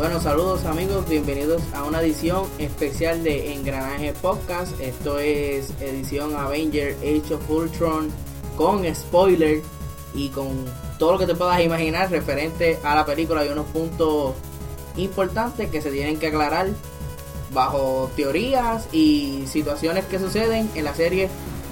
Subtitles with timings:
[0.00, 4.80] Bueno, saludos amigos, bienvenidos a una edición especial de Engranaje Podcast.
[4.80, 8.08] Esto es edición Avenger Age of Ultron
[8.56, 9.60] con spoiler
[10.14, 10.64] y con
[10.98, 13.42] todo lo que te puedas imaginar referente a la película.
[13.42, 14.36] Hay unos puntos
[14.96, 16.68] importantes que se tienen que aclarar
[17.52, 21.28] bajo teorías y situaciones que suceden en la serie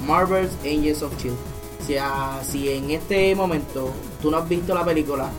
[0.07, 1.39] Marvel's Angels of Shield.
[1.87, 1.95] Si,
[2.43, 3.91] si en este momento
[4.21, 5.31] tú no has visto la película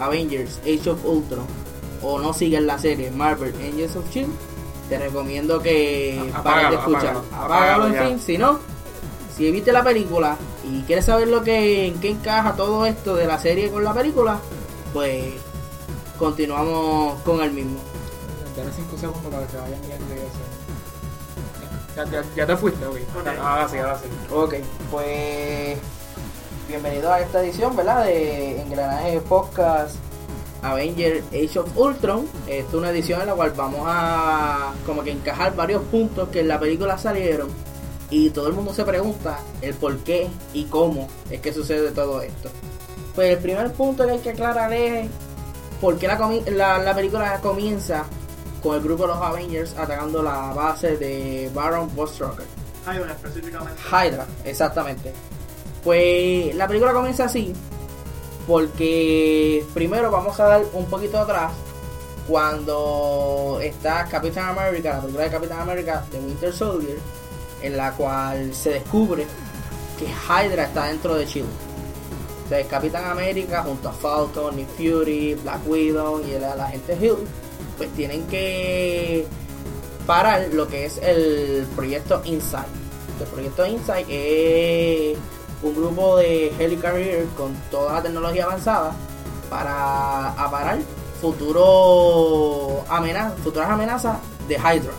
[0.00, 1.67] Avengers Age of Ultron
[2.02, 4.30] o no sigues la serie Marvel Angels of Shield,
[4.88, 7.16] te recomiendo que A- pares de apágalo, escuchar.
[7.16, 8.20] apágalo, Apágalo, en apágalo fin.
[8.20, 8.58] Si no,
[9.36, 13.26] si viste la película y quieres saber lo que en qué encaja todo esto de
[13.26, 14.38] la serie con la película,
[14.92, 15.34] pues
[16.18, 17.78] continuamos con el mismo.
[18.56, 20.34] Dale 5 segundos para que se vayan viendo y eso.
[21.96, 22.96] Ya, ya, ya te fuiste, ok.
[23.40, 24.08] Ahora sí, ahora sí.
[24.32, 24.54] Ok,
[24.90, 25.78] pues
[26.68, 28.04] bienvenido a esta edición, ¿verdad?
[28.04, 29.96] De Engranaje Podcast
[30.62, 32.26] Avenger Age of Ultron.
[32.46, 36.40] Esta es una edición en la cual vamos a como que encajar varios puntos que
[36.40, 37.48] en la película salieron
[38.10, 42.22] y todo el mundo se pregunta el por qué y cómo es que sucede todo
[42.22, 42.48] esto.
[43.14, 45.08] Pues el primer punto que hay que aclarar es
[45.80, 48.04] por qué la, comi- la, la película comienza
[48.62, 52.46] con el grupo de los Avengers atacando la base de Baron Bustrucker.
[52.84, 53.80] Hydra específicamente.
[53.88, 55.12] Hydra, exactamente.
[55.84, 57.52] Pues la película comienza así
[58.48, 61.52] porque primero vamos a dar un poquito atrás
[62.26, 66.98] cuando está Capitán America, la película de Capitán America de Winter Soldier,
[67.60, 69.26] en la cual se descubre
[69.98, 71.48] que Hydra está dentro de Shield.
[72.46, 77.16] O sea, Capitán América junto a Falcon, Nick Fury, Black Widow y la gente Hill,
[77.76, 79.26] pues tienen que
[80.06, 82.66] parar lo que es el proyecto Insight.
[83.20, 85.18] El proyecto Insight es
[85.62, 88.94] un grupo de helicarrier con toda la tecnología avanzada
[89.50, 90.78] para aparar
[91.20, 92.84] futuro
[93.42, 94.92] futuras amenazas de Hydra.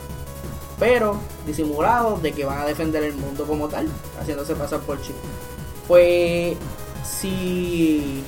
[0.77, 3.87] Pero disimulados de que van a defender el mundo como tal,
[4.19, 5.17] haciéndose pasar por Chile.
[5.87, 6.55] Pues
[7.03, 8.23] si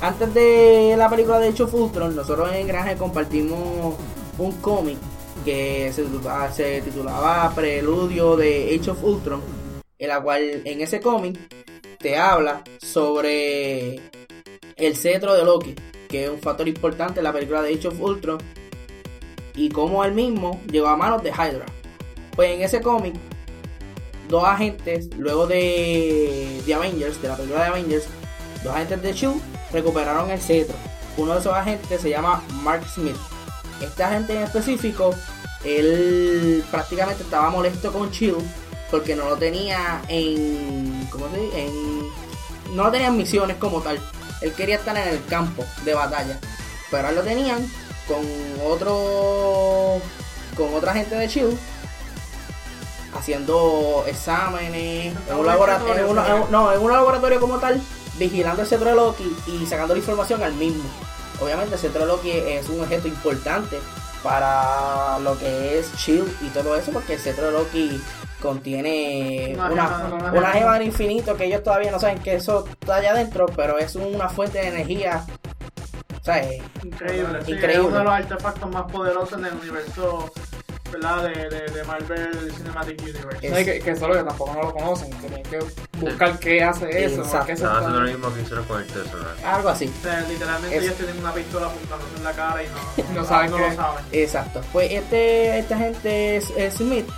[0.00, 3.94] antes de la película de Age of Ultron, nosotros en Granje compartimos
[4.38, 4.96] un cómic
[5.44, 9.42] que se titulaba, se titulaba Preludio de Age of Ultron,
[9.98, 11.38] en la cual en ese cómic
[12.00, 14.00] te habla sobre
[14.76, 15.74] el cetro de Loki,
[16.08, 18.00] que es un factor importante en la película de Age of
[19.54, 21.66] y cómo él mismo llegó a manos de Hydra.
[22.34, 23.14] Pues en ese cómic,
[24.28, 28.06] dos agentes, luego de, de Avengers, de la película de Avengers,
[28.64, 29.40] dos agentes de SHIELD
[29.70, 30.76] recuperaron el cetro.
[31.18, 33.16] Uno de esos agentes se llama Mark Smith.
[33.82, 35.14] Este agente en específico,
[35.64, 38.42] él prácticamente estaba molesto con SHIELD
[38.90, 41.06] porque no lo tenía en.
[41.10, 41.66] ¿Cómo se dice?
[41.66, 44.00] En, no lo tenía en misiones como tal.
[44.40, 46.38] Él quería estar en el campo de batalla.
[46.90, 47.66] Pero ahora lo tenían
[48.08, 48.20] con
[48.66, 50.00] otro.
[50.56, 51.56] con otra gente de SHIELD
[53.18, 57.80] haciendo exámenes en un, laboratorio, en una- en no, en un laboratorio como tal,
[58.18, 60.84] vigilando el cetro de Loki y sacando la información al mismo.
[61.40, 63.78] Obviamente el cetro de Loki es un objeto importante
[64.22, 68.00] para lo que es Shield y todo eso, porque el cetro de Loki
[68.40, 69.70] contiene Una
[70.32, 73.78] una, gema del infinito que ellos todavía no saben que eso está allá adentro, pero
[73.78, 75.24] es una fuente de energía.
[76.20, 77.38] O sea, es- Increíble.
[77.44, 77.72] Sí, Increíble.
[77.74, 80.30] Es uno de los artefactos más poderosos en el universo
[80.92, 81.22] ¿verdad?
[81.22, 83.46] De, de, de Marvel Cinematic Universe.
[83.46, 85.58] Es- que, que solo que tampoco no lo conocen, que tienen que
[85.98, 87.46] buscar qué hace eso, Exacto.
[87.46, 88.18] qué se Estaba haciendo lo está...
[88.18, 89.34] mismo que hicieron con el Tesla.
[89.46, 89.86] algo así.
[90.00, 93.24] O sea, literalmente Es- ellos tienen una pistola apuntándose en la cara y no, No
[93.24, 94.04] saben no qué- lo saben.
[94.10, 94.60] Exacto.
[94.72, 97.08] Pues este, esta gente es- es Smith,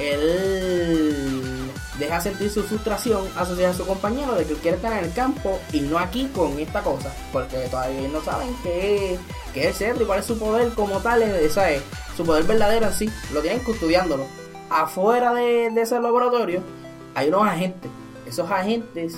[0.00, 5.12] él deja sentir su frustración asociada a su compañero de que quiere estar en el
[5.12, 9.18] campo y no aquí con esta cosa, porque todavía no saben qué,
[9.52, 11.82] qué es el cetro y cuál es su poder como tal, esa es
[12.16, 14.24] su poder verdadero en sí, lo tienen custodiándolo.
[14.70, 16.62] Afuera de, de ese laboratorio
[17.14, 17.90] hay unos agentes,
[18.26, 19.16] esos agentes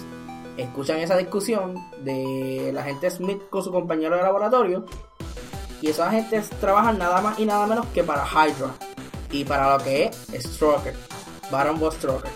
[0.56, 4.86] escuchan esa discusión de la agente Smith con su compañero de laboratorio
[5.82, 8.74] y esos agentes trabajan nada más y nada menos que para Hydra
[9.30, 10.94] y para lo que es Stroker,
[11.50, 12.30] Baron Von Stroker.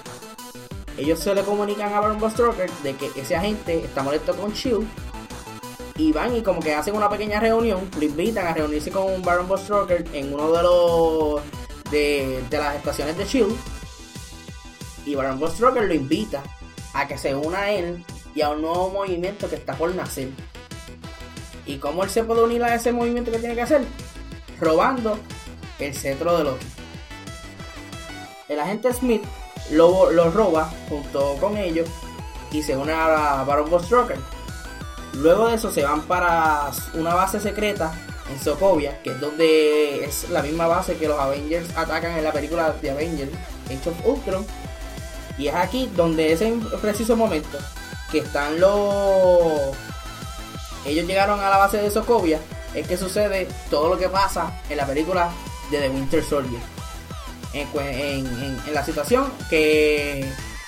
[0.97, 4.53] Ellos se le comunican a Baron Von Stroker de que ese agente está molesto con
[4.53, 4.87] Shield
[5.97, 9.49] y van y como que hacen una pequeña reunión, lo invitan a reunirse con Baron
[9.49, 11.43] Von Stroker en uno de los
[11.91, 13.57] de, de las estaciones de Shield
[15.07, 16.43] y Baron Von Stroker lo invita
[16.95, 18.05] a que se una a él
[18.35, 20.31] y a un nuevo movimiento que está por nacer.
[21.67, 23.85] ¿Y cómo él se puede unir a ese movimiento que tiene que hacer?
[24.61, 25.19] Robando
[25.79, 26.74] el cetro de Loki.
[28.49, 29.23] El agente Smith
[29.71, 31.89] lo, lo roba junto con ellos
[32.51, 33.83] y se une a Baron Von.
[35.15, 37.93] Luego de eso se van para una base secreta
[38.31, 42.33] en Sokovia, que es donde es la misma base que los Avengers atacan en la
[42.33, 43.33] película de Avengers,
[43.67, 44.47] Age of Ultron.
[45.39, 47.59] Y es aquí donde ese preciso momento
[48.11, 49.77] que están los...
[50.85, 52.41] Ellos llegaron a la base de Sokovia,
[52.75, 55.31] es que sucede todo lo que pasa en la película
[55.71, 56.74] de The Winter Soldier.
[57.55, 60.25] En, en- en la situación que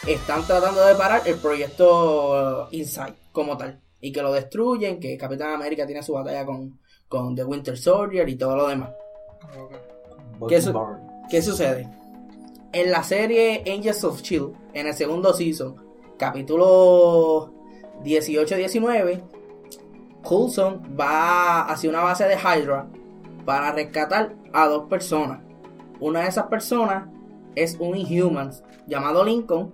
[0.07, 3.81] están tratando de parar el proyecto Inside como tal.
[4.01, 6.79] Y que lo destruyen, que Capitán América tiene su batalla con,
[7.09, 8.91] con The Winter Soldier y todo lo demás.
[10.39, 10.49] Ok.
[10.49, 10.73] ¿Qué, su-
[11.31, 11.89] qué sucede?
[12.73, 15.75] En la serie Angels of Chill, en el segundo season,
[16.19, 17.53] capítulo
[18.05, 19.23] 18-19,
[20.23, 22.87] Coulson va hacia una base de Hydra
[23.45, 25.41] para rescatar a dos personas.
[26.01, 27.09] Una de esas personas
[27.55, 28.51] es un Inhuman
[28.87, 29.73] llamado Lincoln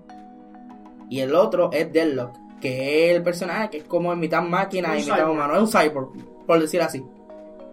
[1.08, 4.96] y el otro es Deadlock, que es el personaje que es como en mitad máquina
[4.96, 5.30] y mitad cyborg.
[5.30, 7.04] humano, es un cyborg, por decir así.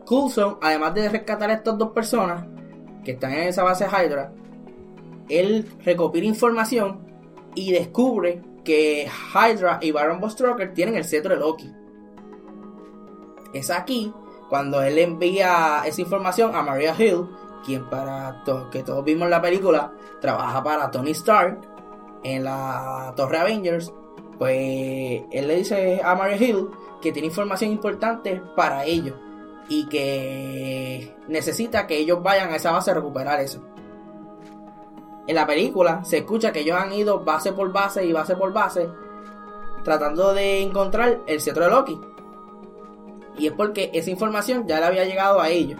[0.05, 2.45] Coulson, además de rescatar a estas dos personas
[3.03, 4.33] que están en esa base Hydra,
[5.29, 7.07] él recopila información
[7.53, 11.71] y descubre que Hydra y Baron von Strucker tienen el cetro de Loki.
[13.53, 14.11] Es aquí
[14.49, 17.27] cuando él envía esa información a Maria Hill,
[17.65, 21.59] quien para que todos vimos la película trabaja para Tony Stark
[22.23, 23.93] en la Torre Avengers.
[24.37, 26.69] Pues él le dice a Maria Hill
[27.01, 29.15] que tiene información importante para ellos
[29.67, 33.61] y que necesita que ellos vayan a esa base a recuperar eso.
[35.27, 38.51] En la película se escucha que ellos han ido base por base y base por
[38.51, 38.89] base
[39.83, 41.99] tratando de encontrar el cetro de Loki.
[43.37, 45.79] Y es porque esa información ya le había llegado a ellos.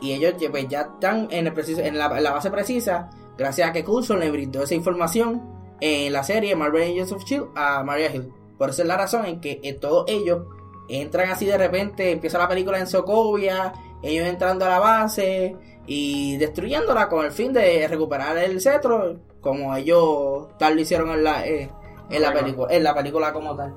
[0.00, 3.70] Y ellos pues, ya están en, el preciso- en, la, en la base precisa gracias
[3.70, 5.42] a que Coulson le brindó esa información
[5.80, 8.32] en la serie Marvel Agents of Shield a Maria Hill.
[8.58, 10.46] Por esa es la razón en que eh, todos ellos
[10.88, 13.72] entran así de repente, empieza la película en Sokovia,
[14.02, 15.56] ellos entrando a la base
[15.86, 21.24] y destruyéndola con el fin de recuperar el cetro, como ellos tal lo hicieron en
[21.24, 21.70] la, eh,
[22.10, 23.74] en la película, en la película como tal.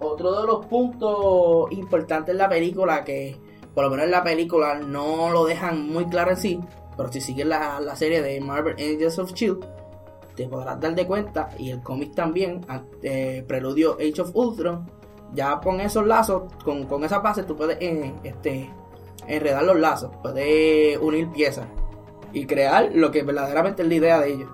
[0.00, 3.36] Otro de los puntos importantes en la película que
[3.74, 6.60] por lo menos en la película no lo dejan muy claro en sí,
[6.96, 9.64] pero si sigues la, la serie de Marvel Agents of Shield
[10.34, 12.60] te podrás dar de cuenta y el cómic también,
[13.02, 14.90] eh, preludio Age of Ultron,
[15.32, 18.70] ya con esos lazos, con, con esa base tú puedes eh, este,
[19.26, 21.66] enredar los lazos, puedes unir piezas
[22.32, 24.50] y crear lo que verdaderamente es la idea de ellos.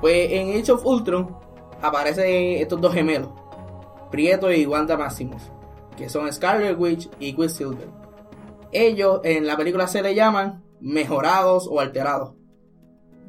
[0.00, 1.36] Pues en Age of Ultron
[1.82, 3.30] aparecen estos dos gemelos,
[4.10, 5.42] Prieto y Wanda Maximus,
[5.96, 8.03] que son Scarlet Witch y Quicksilver.
[8.74, 12.34] Ellos en la película se le llaman mejorados o alterados.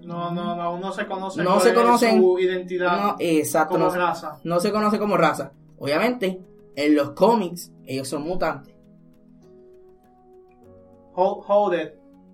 [0.02, 2.20] No, no, no, aún no se conoce No se conocen.
[2.22, 4.40] su identidad No, exacto, como no, raza.
[4.44, 5.52] no se conoce como raza.
[5.80, 6.40] Obviamente,
[6.76, 8.76] en los cómics, ellos son mutantes.
[11.16, 11.90] Hold, hold it.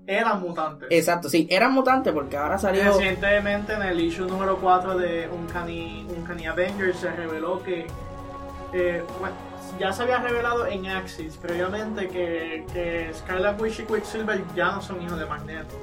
[0.07, 0.87] Eran mutantes.
[0.91, 2.83] Exacto, sí, eran mutantes porque ahora salió.
[2.85, 7.85] Recientemente en el issue número 4 de Uncanny, Uncanny Avengers se reveló que
[8.73, 9.35] eh, bueno,
[9.79, 14.81] ya se había revelado en Axis previamente que, que Scarlet Witch y Quicksilver ya no
[14.81, 15.75] son hijos de Magneto.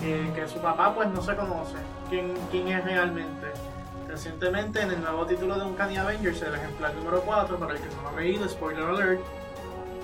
[0.00, 1.74] Que, que su papá pues no se conoce
[2.08, 3.46] quién, quién es realmente.
[4.06, 7.94] Recientemente en el nuevo título de Uncanny Avengers, el ejemplar número 4, para el que
[7.96, 9.20] no lo ha leído, spoiler alert,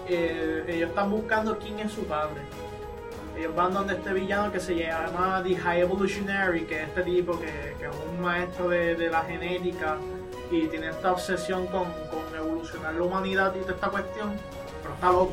[0.08, 2.42] eh, ellos están buscando quién es su padre.
[3.36, 7.38] Ellos van donde este villano que se llama The High Evolutionary, que es este tipo
[7.38, 9.96] que, que es un maestro de, de la genética
[10.50, 14.32] y tiene esta obsesión con, con evolucionar la humanidad y toda esta cuestión,
[14.82, 15.32] pero está loco.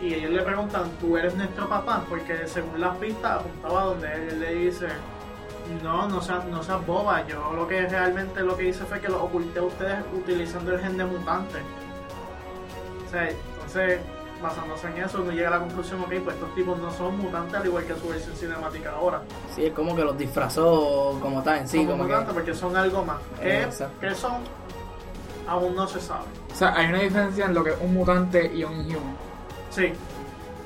[0.00, 2.04] Y ellos le preguntan, ¿tú eres nuestro papá?
[2.08, 4.88] Porque según las pistas apuntaba donde él, él le dice,
[5.82, 9.08] no, no seas, no seas boba, yo lo que realmente lo que hice fue que
[9.08, 11.58] lo oculté a ustedes utilizando el gen de mutante.
[13.06, 14.00] O sea, entonces,
[14.42, 17.54] basándose en eso, uno llega a la conclusión, ok, pues estos tipos no son mutantes
[17.54, 19.22] al igual que su versión cinemática ahora.
[19.54, 22.02] Sí, es como que los disfrazó como tal en sí, como que.
[22.10, 23.18] mutantes porque son algo más.
[23.40, 23.96] ¿Qué, Exacto.
[24.00, 24.42] qué son?
[25.52, 26.24] Aún no se sabe.
[26.50, 29.14] O sea, hay una diferencia en lo que es un mutante y un inhuman.
[29.68, 29.92] Sí,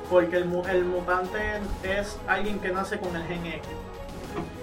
[0.09, 3.69] porque el, el mutante es alguien que nace con el gen X.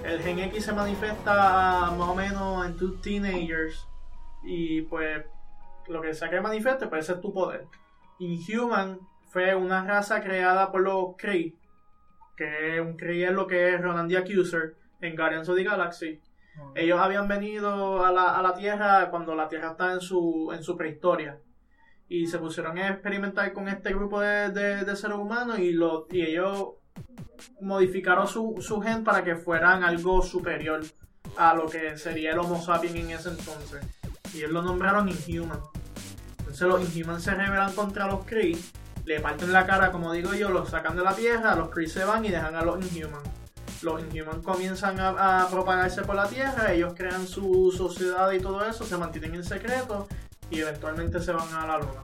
[0.02, 3.86] El gen X se manifiesta más o menos en tus teenagers
[4.42, 5.26] y pues
[5.88, 7.66] lo que sea que manifieste, pues ese es tu poder.
[8.18, 11.54] Inhuman fue una raza creada por los Kree,
[12.34, 16.18] que un Kree es lo que es Ronan the Accuser en Guardians of the Galaxy.
[16.74, 20.62] Ellos habían venido a la, a la Tierra cuando la Tierra estaba en su, en
[20.62, 21.38] su prehistoria.
[22.08, 26.06] Y se pusieron a experimentar con este grupo de, de- de seres humanos y, lo,
[26.10, 26.74] y ellos
[27.60, 30.82] modificaron su, su gen para que fueran algo superior
[31.36, 33.84] a lo que sería el Homo sapiens en ese entonces.
[34.32, 35.60] Y ellos lo nombraron Inhuman.
[36.40, 38.56] Entonces los Inhumans se rebelan contra los Kree
[39.06, 42.04] le parten la cara, como digo yo, los sacan de la tierra, los Kree se
[42.06, 43.28] van y dejan a los Inhumans.
[43.84, 48.64] Los Inhumans comienzan a, a propagarse por la tierra, ellos crean su sociedad y todo
[48.64, 50.08] eso, se mantienen en secreto
[50.50, 52.02] y eventualmente se van a la luna.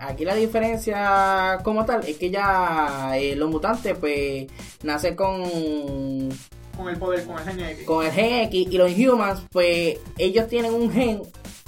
[0.00, 4.46] Aquí la diferencia como tal es que ya eh, los mutantes pues
[4.82, 5.42] nacen con,
[6.76, 7.86] Con el poder, con el gen X.
[7.86, 11.22] con el gen X y los Inhumans pues ellos tienen un gen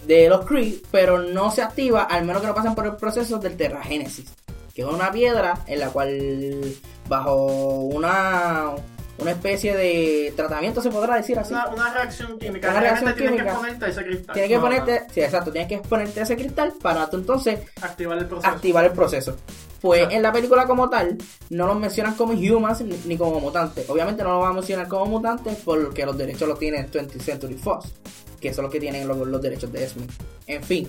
[0.06, 3.38] de los Kree pero no se activa al menos que no pasen por el proceso
[3.38, 4.34] del terragénesis
[4.74, 6.60] que es una piedra en la cual
[7.08, 8.72] bajo una
[9.18, 12.70] una especie de tratamiento se podrá decir así Una, una reacción química.
[12.70, 13.52] Una reacción tienes que química.
[13.52, 14.34] exponerte a ese cristal.
[14.34, 17.60] tienes que No, ponerte sí exacto tienes que exponerte a ese cristal para tú entonces
[17.80, 18.48] Activar el proceso.
[18.54, 19.36] activar el proceso.
[19.80, 21.16] Pues en la película como tal,
[21.50, 23.88] no los mencionan como humans ni, ni como mutantes.
[23.88, 27.54] Obviamente no los van a mencionar como mutantes porque los derechos los tiene 20th Century
[27.54, 27.92] Fox,
[28.40, 30.08] que son los que tienen los, los derechos de X-Men.
[30.46, 30.88] En fin,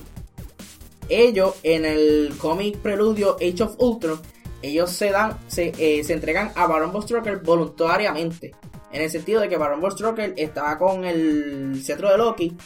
[1.09, 4.19] ellos en el cómic preludio Age of Ultron,
[4.67, 8.53] ellos se dan, se, eh, se entregan a Baron von Strucker voluntariamente.
[8.91, 12.57] En el sentido de que Baron von Strucker estaba con el cetro de Loki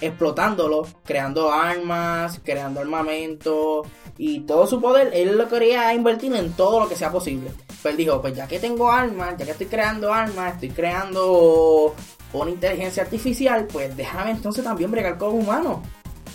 [0.00, 3.82] explotándolo, creando armas, creando armamento
[4.16, 7.52] y todo su poder, él lo quería invertir en todo lo que sea posible.
[7.82, 11.94] Pues dijo, pues ya que tengo armas, ya que estoy creando armas, estoy creando
[12.32, 15.78] una inteligencia artificial, pues déjame entonces también bregar con humanos.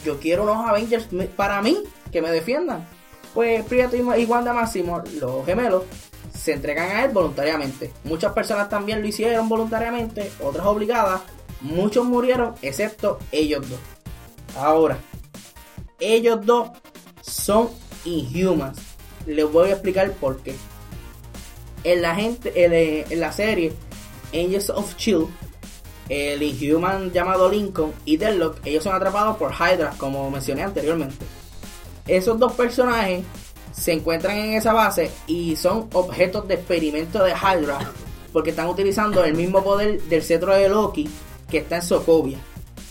[0.04, 2.88] Yo quiero unos Avengers para mí, que me defiendan.
[3.36, 5.84] Pues Prieto y Wanda Máximo, los gemelos,
[6.34, 7.92] se entregan a él voluntariamente.
[8.06, 11.22] Muchas personas también lo hicieron voluntariamente, otras obligadas.
[11.60, 13.80] Muchos murieron, excepto ellos dos.
[14.58, 14.98] Ahora,
[16.00, 16.70] ellos dos
[17.22, 17.70] son
[18.06, 18.80] Inhumans.
[19.28, 20.56] Les voy a explicar por qué.
[21.84, 23.74] En la gente, en, en la serie
[24.34, 25.28] Angels of Chill,
[26.08, 31.26] el Inhuman llamado Lincoln y Deadlock, ellos son atrapados por Hydra, como mencioné anteriormente.
[32.08, 33.24] Esos dos personajes
[33.74, 37.80] se encuentran en esa base y son objetos de experimento de Hydra
[38.32, 41.10] porque están utilizando el mismo poder del cetro de Loki
[41.50, 42.38] que está en Sokovia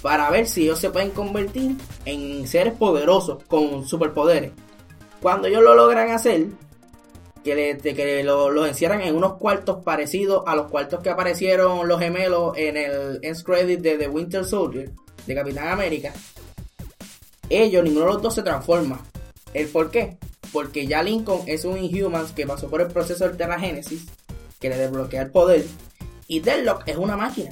[0.03, 4.53] para ver si ellos se pueden convertir en seres poderosos con superpoderes.
[5.23, 6.49] Cuando ellos lo logran hacer,
[7.43, 11.99] que, le- que lo- encierran en unos cuartos parecidos a los cuartos que aparecieron los
[12.01, 14.91] gemelos en el end credit de The Winter Soldier
[15.27, 16.13] de Capitán América,
[17.63, 19.01] ellos, ninguno de los dos se transforma.
[19.53, 20.17] ¿El por qué?
[20.53, 24.07] Porque ya Lincoln es un Inhuman que pasó por el proceso del Terragénesis,
[24.61, 25.65] que le desbloquea el poder,
[26.29, 27.51] y Deadlock es una máquina.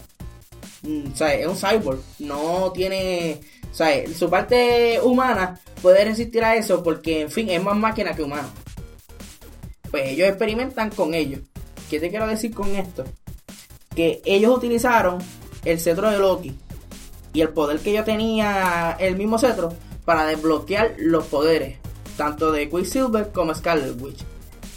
[0.83, 3.41] Mm, o sea, es un cyborg, no tiene...
[3.71, 8.15] O sea, su parte humana puede resistir a eso porque, en fin, es más máquina
[8.15, 8.49] que humano.
[9.91, 11.41] Pues ellos experimentan con ellos.
[11.89, 13.05] ¿Qué te quiero decir con esto?
[13.95, 15.19] Que ellos utilizaron
[15.65, 16.55] el cetro de Loki
[17.33, 19.73] y el poder que yo tenía el mismo cetro
[20.05, 21.79] para desbloquear los poderes
[22.17, 24.25] tanto de Quicksilver como Scarlet Witch.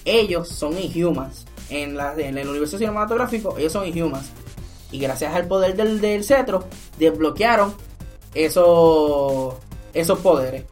[0.05, 1.46] Ellos son Inhumans.
[1.70, 4.29] En, el universo cinematográfico, ellos son Inhumans.
[4.91, 6.65] Y gracias al poder del, cetro,
[6.98, 7.74] desbloquearon
[8.34, 9.55] esos,
[10.22, 10.65] poderes.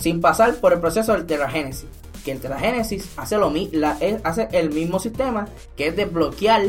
[0.00, 1.86] Sin pasar por el proceso del terragénesis.
[2.24, 6.62] Que el terragénesis hace, lo, la- hace el mismo sistema que es desbloquear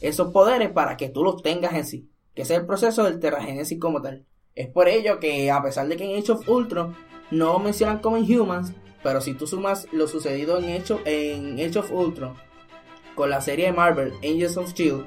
[0.00, 2.08] esos poderes para que tú los tengas en sí.
[2.34, 4.24] Que es el proceso del terragénesis como tal.
[4.56, 6.96] Es por ello que a pesar de que en Age of Ultron
[7.30, 8.72] no mencionan como Inhumans,
[9.02, 12.34] pero si tú sumas lo sucedido en Age of, en Age of Ultron
[13.14, 15.04] con la serie de Marvel Angels of Shield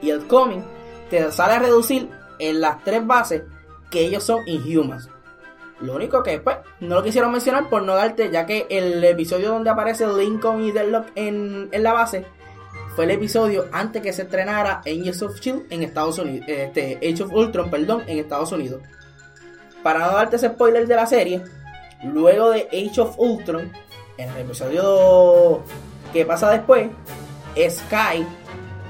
[0.00, 0.62] y el cómic,
[1.10, 2.08] te sale a reducir
[2.38, 3.42] en las tres bases
[3.90, 5.08] que ellos son Inhumans.
[5.80, 9.50] Lo único que pues no lo quisieron mencionar por no darte, ya que el episodio
[9.50, 12.26] donde aparece Lincoln y Deadlock en, en la base
[12.94, 17.22] fue el episodio antes que se estrenara Angels of Shield en Estados Unidos, este Age
[17.24, 18.82] of Ultron, perdón, en Estados Unidos.
[19.82, 21.42] Para no darte ese spoiler de la serie,
[22.04, 23.72] luego de Age of Ultron,
[24.16, 25.62] en el episodio
[26.12, 26.88] que pasa después,
[27.56, 28.24] Sky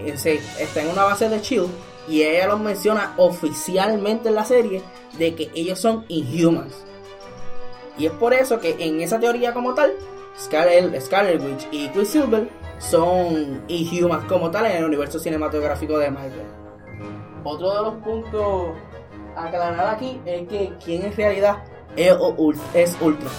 [0.01, 1.69] eh, se- está en una base de Shield
[2.09, 4.83] y ella los menciona oficialmente en la serie
[5.19, 6.75] de que ellos son Inhumans.
[7.97, 9.93] Y es por eso que en esa teoría como tal,
[10.39, 16.47] Scarlet, Scarlet Witch y Quicksilver son Inhumans como tal en el universo cinematográfico de Marvel.
[17.45, 18.69] Otro de los puntos
[19.37, 21.59] a aclarar aquí es que quién en realidad
[21.97, 23.33] es, Ultron.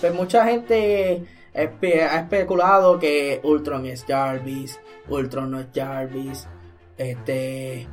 [0.00, 6.48] Pues mucha gente ha especulado que Ultron es Jarvis, Ultron no es Jarvis,
[6.96, 7.86] este,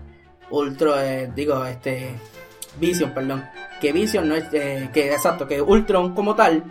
[0.49, 2.15] Ultron, eh, digo, este,
[2.79, 3.45] Vision, perdón,
[3.79, 6.63] que Vision no es, eh, que exacto, que Ultron como tal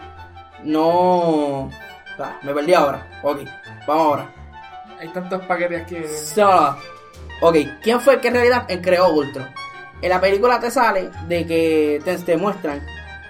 [0.64, 1.70] no,
[2.42, 3.40] me perdí ahora, ok,
[3.88, 4.34] vamos ahora.
[5.00, 6.08] Hay tantos paquetes que.
[6.08, 6.76] So,
[7.40, 9.48] ok, ¿quién fue el que en realidad creó Ultron?
[10.00, 12.84] En la película te sale de que te, te muestran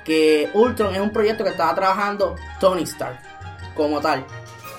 [0.05, 3.19] que Ultron es un proyecto que estaba trabajando Tony Stark.
[3.75, 4.25] como tal.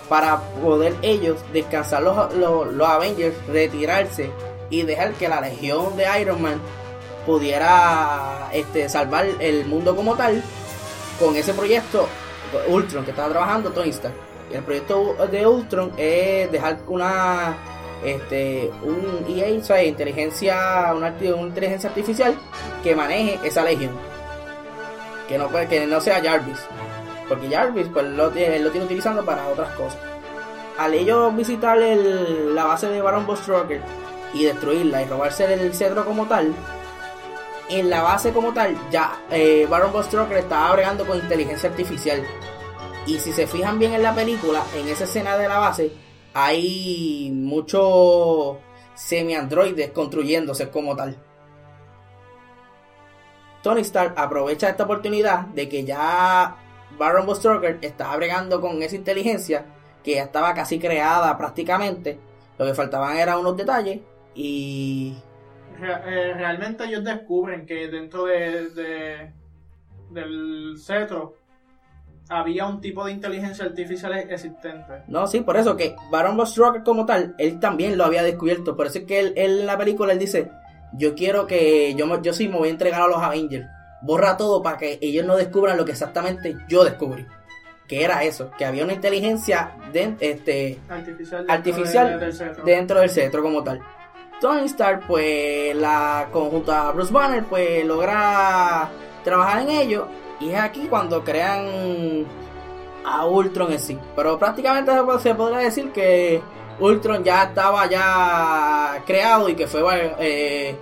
[0.09, 4.31] Para poder ellos descansar los, los, los Avengers, retirarse
[4.71, 6.59] y dejar que la legión de Iron Man
[7.27, 10.41] pudiera este, salvar el mundo como tal
[11.19, 12.07] con ese proyecto
[12.67, 14.28] Ultron que estaba trabajando Tony Stark.
[14.51, 17.55] El proyecto de Ultron es dejar una
[18.03, 22.35] este un EA, o sea, inteligencia, una, una inteligencia artificial
[22.83, 23.91] que maneje esa legión.
[25.27, 26.59] Que no puede- que no sea Jarvis.
[27.27, 29.99] Porque Jarvis pues lo, tiene- utilizando para otras cosas.
[30.77, 33.81] Al ellos visitar la base de Baron Rocker
[34.33, 36.53] y destruirla y robarse el cetro como tal,
[37.69, 42.23] en la base como tal, ya eh, Baron Rocker estaba bregando con inteligencia artificial.
[43.05, 45.91] Y si se fijan bien en la película, en esa escena de la base,
[46.33, 48.57] hay muchos
[48.93, 51.17] semi-androides construyéndose como tal.
[53.63, 56.55] Tony Stark aprovecha esta oportunidad de que ya
[56.97, 59.65] Baron Strucker estaba bregando con esa inteligencia
[60.03, 62.19] que ya estaba casi creada prácticamente.
[62.57, 63.99] Lo que faltaban eran unos detalles
[64.35, 65.15] y
[65.81, 69.33] eh, realmente ellos descubren que dentro de, de-
[70.11, 71.35] del cetro
[72.29, 75.03] había un tipo de inteligencia artificial existente.
[75.07, 78.75] No, sí, por eso que Baron von Strucker como tal, él también lo había descubierto.
[78.77, 80.51] Por eso es que él, él en la película él dice,
[80.93, 83.65] yo quiero que yo, yo sí me voy a entregar a los Avengers.
[84.01, 87.25] Borra todo para que ellos no descubran lo que exactamente yo descubrí.
[87.87, 91.45] Que era eso, que había una inteligencia de, este, Artificial.
[91.47, 92.63] dentro Artificial de- del cetro.
[92.63, 93.81] dentro del cetro como tal.
[94.39, 98.89] Tony Stark, pues, la conjunta Bruce Banner, pues, logra
[99.23, 100.07] trabajar en ello.
[100.39, 102.25] Y es aquí cuando crean
[103.05, 103.97] a Ultron en sí.
[104.15, 104.91] Pero prácticamente
[105.21, 106.41] se- podría decir que
[106.79, 110.75] Ultron ya estaba ya creado y que fue eh,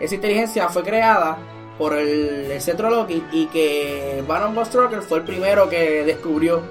[0.00, 1.38] esa inteligencia fue creada
[1.78, 6.62] por el, el cetro Loki y que Baron von Strucker fue el primero que descubrió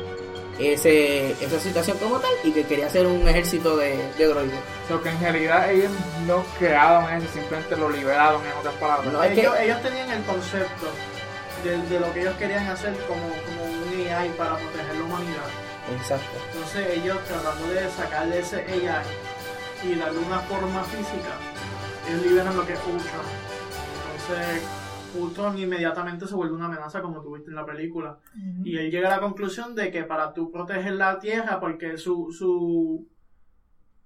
[0.60, 4.60] ese, esa situación como tal y que quería hacer un ejército de, de droides.
[4.86, 5.91] O sea, que en realidad ellos
[6.26, 9.12] no crearon eso, simplemente lo liberaron en otras palabras.
[9.13, 10.88] No, es que- ellos, ellos tenían el concepto
[11.63, 15.50] de, de lo que ellos querían hacer como, como un AI para proteger la humanidad.
[15.96, 16.38] Exacto.
[16.54, 19.04] Entonces ellos tratando de sacarle ese AI
[19.84, 21.34] y darle una forma física,
[22.10, 23.26] ellos liberan lo que es Ultron.
[24.12, 24.63] Entonces
[25.15, 28.20] Ultron inmediatamente se vuelve una amenaza como tuviste en la película.
[28.63, 32.32] Y él llega a la conclusión de que para tú proteger la Tierra, porque su,
[32.32, 33.08] su,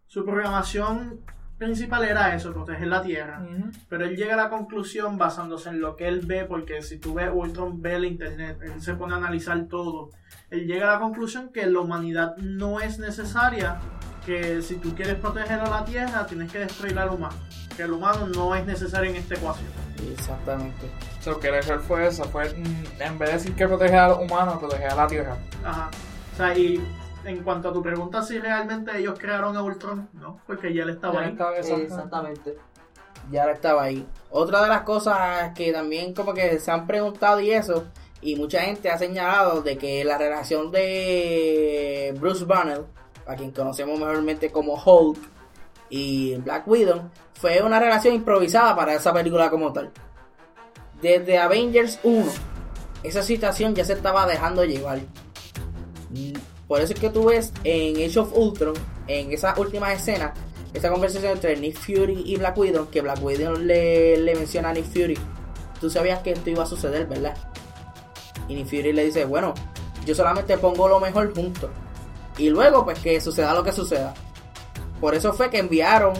[0.08, 1.22] su programación
[1.62, 3.39] principal era eso, proteger la Tierra.
[3.43, 3.69] Ujú.
[3.88, 7.13] Pero él llega a la conclusión basándose en lo que él ve, porque si tú
[7.13, 10.10] ves Ultron ve el internet, él se pone a analizar todo.
[10.50, 13.80] Él llega a la conclusión que la humanidad no es necesaria,
[14.26, 17.36] que si tú quieres proteger a la Tierra, tienes que destruir al humano.
[17.78, 19.69] Que el humano no es necesario en esta ecuación.
[20.12, 20.88] Exactamente.
[21.19, 24.08] O sea, que error fue eso, fue mm, en vez de decir que proteger a
[24.10, 25.38] los humanos, proteger a la Tierra.
[25.63, 25.91] Ajá.
[26.34, 26.84] O sea, y
[27.26, 30.90] en cuanto a tu pregunta si realmente ellos crearon a Ultron, no, porque ya él
[30.92, 31.30] estaba Ya ahí.
[31.32, 31.76] estaba eso.
[31.78, 32.58] Exactamente.
[33.30, 34.06] Ya estaba ahí.
[34.32, 37.86] Otra de las cosas que también como que se han preguntado y eso,
[38.22, 42.84] y mucha gente ha señalado de que la relación de Bruce Banner,
[43.28, 45.18] a quien conocemos mejormente como Hulk,
[45.90, 49.92] y Black Widow, fue una relación improvisada para esa película como tal.
[51.02, 52.26] Desde Avengers 1,
[53.04, 55.00] esa situación ya se estaba dejando llevar.
[56.72, 58.74] Por eso es que tú ves en Age of Ultron,
[59.06, 60.32] en esas últimas escenas,
[60.74, 64.74] esa conversación entre Nick Fury y Black Widow, que Black Widow le, le menciona a
[64.74, 65.18] Nick Fury,
[65.82, 67.36] tú sabías que esto iba a suceder, ¿verdad?
[68.48, 69.54] Y Nick Fury le dice, bueno,
[70.06, 71.70] yo solamente pongo lo mejor junto.
[72.38, 74.14] Y luego, pues que suceda lo que suceda.
[75.02, 76.14] Por eso fue que enviaron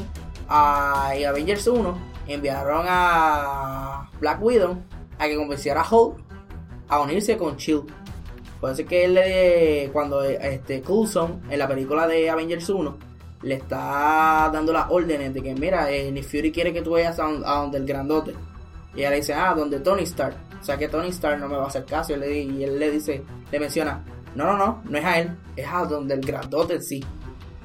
[0.50, 4.76] a en Avengers 1, enviaron a Black Widow
[5.18, 6.18] a que convenciera a Hulk
[6.90, 8.02] a unirse con Shield.
[8.69, 12.97] Eso es que él le, cuando este Coulson en la película de Avengers 1
[13.43, 17.19] le está dando las órdenes de que mira, eh, Nick Fury quiere que tú vayas
[17.19, 18.36] a, don- a donde el grandote.
[18.93, 20.36] Y ella le dice, ah, donde Tony Stark.
[20.60, 22.12] O sea que Tony Stark no me va a hacer caso.
[22.13, 24.04] Y, él le, dice, le menciona,
[24.36, 27.04] no, no, no, no es a él, es a donde el grandote sí.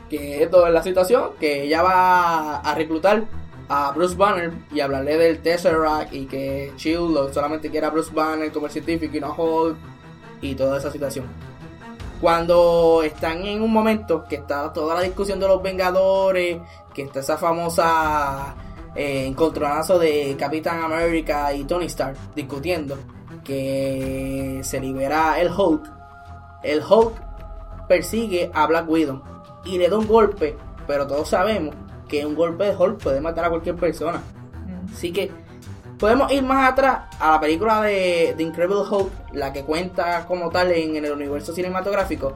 [0.08, 3.24] Que esto es la situación, que ella va a reclutar
[3.68, 8.50] a Bruce Banner y hablarle del Tesseract y que Shield solamente quiere a Bruce Banner
[8.52, 9.76] como el científico y no Hulk
[10.40, 11.26] y toda esa situación.
[12.20, 16.58] Cuando están en un momento que está toda la discusión de los Vengadores,
[16.94, 18.54] que está esa famosa
[18.94, 22.96] eh, encontronazo de Capitán América y Tony Stark discutiendo
[23.44, 25.92] que se libera el Hulk,
[26.62, 27.12] el Hulk
[27.86, 29.22] persigue a Black Widow
[29.64, 31.74] y le da un golpe, pero todos sabemos
[32.08, 34.22] que un golpe de Hulk puede matar a cualquier persona.
[34.92, 35.30] Así que
[35.98, 40.50] podemos ir más atrás a la película de The Incredible Hulk, la que cuenta como
[40.50, 42.34] tal en, el universo cinematográfico,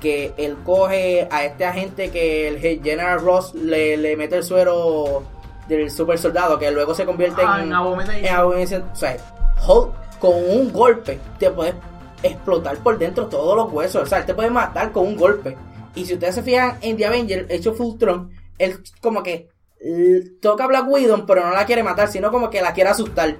[0.00, 5.22] que él coge a este agente que el General Ross le, le mete el suero
[5.68, 8.82] del super soldado, que luego se convierte Ah, en, en Abomination.
[8.92, 9.16] O sea,
[9.66, 11.74] Hulk con un golpe te puede
[12.22, 14.02] explotar por dentro todos los huesos.
[14.02, 15.56] O sea, él te puede matar con un golpe.
[15.94, 19.48] Y si ustedes se fijan en The Avenger, hecho Fultron, él como que
[20.40, 23.36] toca a Black Widow, pero no la quiere matar, sino como que la quiere asustar,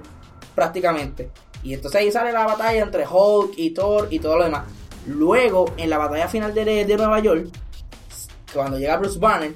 [0.55, 1.29] prácticamente.
[1.63, 4.65] Y entonces ahí sale la batalla entre Hulk y Thor y todo lo demás.
[5.07, 7.47] Luego, en la batalla final de, de Nueva York,
[8.53, 9.53] cuando llega Bruce Banner,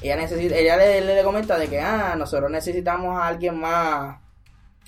[0.00, 4.18] ella necesita, ella le, le- comenta de que ah, nosotros necesitamos a alguien más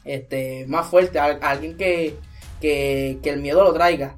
[0.05, 2.17] este más fuerte, alguien que,
[2.61, 4.17] que, que el miedo lo traiga.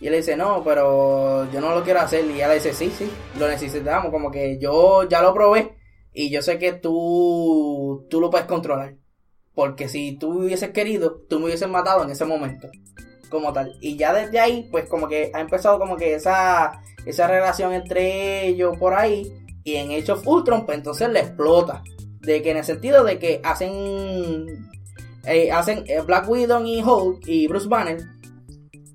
[0.00, 2.26] Y él le dice, no, pero yo no lo quiero hacer.
[2.26, 4.10] Y ella le dice, sí, sí, lo necesitamos.
[4.12, 5.74] Como que yo ya lo probé
[6.14, 8.94] y yo sé que tú, tú lo puedes controlar.
[9.52, 12.68] Porque si tú hubieses querido, tú me hubieses matado en ese momento.
[13.28, 13.76] Como tal.
[13.80, 18.46] Y ya desde ahí, pues como que ha empezado como que esa, esa relación entre
[18.46, 19.32] ellos por ahí.
[19.64, 21.82] Y en of Ultron, pues entonces le explota.
[22.20, 24.46] De que en el sentido de que hacen.
[25.26, 27.98] eh, hacen eh, Black Widow y Hulk y Bruce Banner.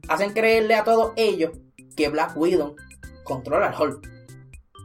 [0.07, 1.51] Hacen creerle a todos ellos
[1.95, 2.75] que Black Widow
[3.25, 4.18] controla al Hulk.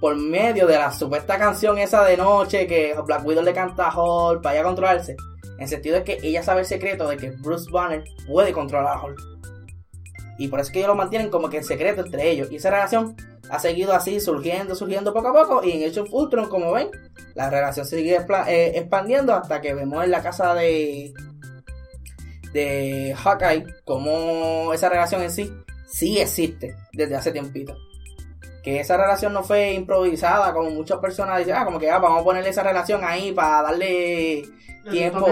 [0.04, 3.98] Por medio de la supuesta canción esa de noche que Black Widow le canta a
[3.98, 5.16] Hulk para ella controlarse.
[5.56, 8.98] En el sentido de que ella sabe el secreto de que Bruce Banner puede controlar
[8.98, 9.18] a Hulk.
[10.36, 12.52] Y por eso es que ellos lo mantienen como que en secreto entre ellos.
[12.52, 13.16] Y esa relación
[13.48, 15.64] ha seguido así, surgiendo, surgiendo poco a poco.
[15.64, 16.90] Y en Age of Ultron, como ven,
[17.34, 21.14] la relación sigue eh, expandiendo hasta que vemos en la casa de
[22.52, 25.50] de Hawkeye como esa relación en sí
[25.86, 27.74] sí existe desde hace tiempito.
[28.64, 32.22] Que esa relación no fue improvisada como muchas personas dicen, ah, como que ah, vamos
[32.22, 34.42] a ponerle esa relación ahí para darle
[34.90, 35.26] tiempo.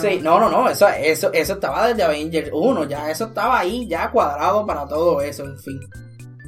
[0.00, 3.86] Sí, no, no, no, eso, eso, eso estaba desde Avengers 1, ya eso estaba ahí,
[3.86, 5.80] ya cuadrado para todo eso, en fin.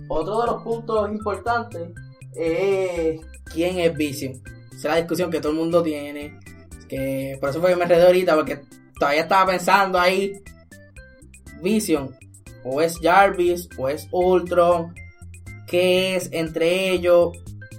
[0.08, 1.90] Otro de los puntos importantes
[2.34, 3.20] es
[3.52, 4.32] quién es Vision.
[4.68, 6.38] Esa es la discusión que todo el mundo tiene.
[6.88, 8.60] Que por eso fue que me enredé ahorita, porque
[8.98, 10.42] todavía estaba pensando ahí.
[11.62, 12.14] Vision,
[12.64, 14.94] o es Jarvis, o es Ultron,
[15.72, 17.30] qué es entre ellos.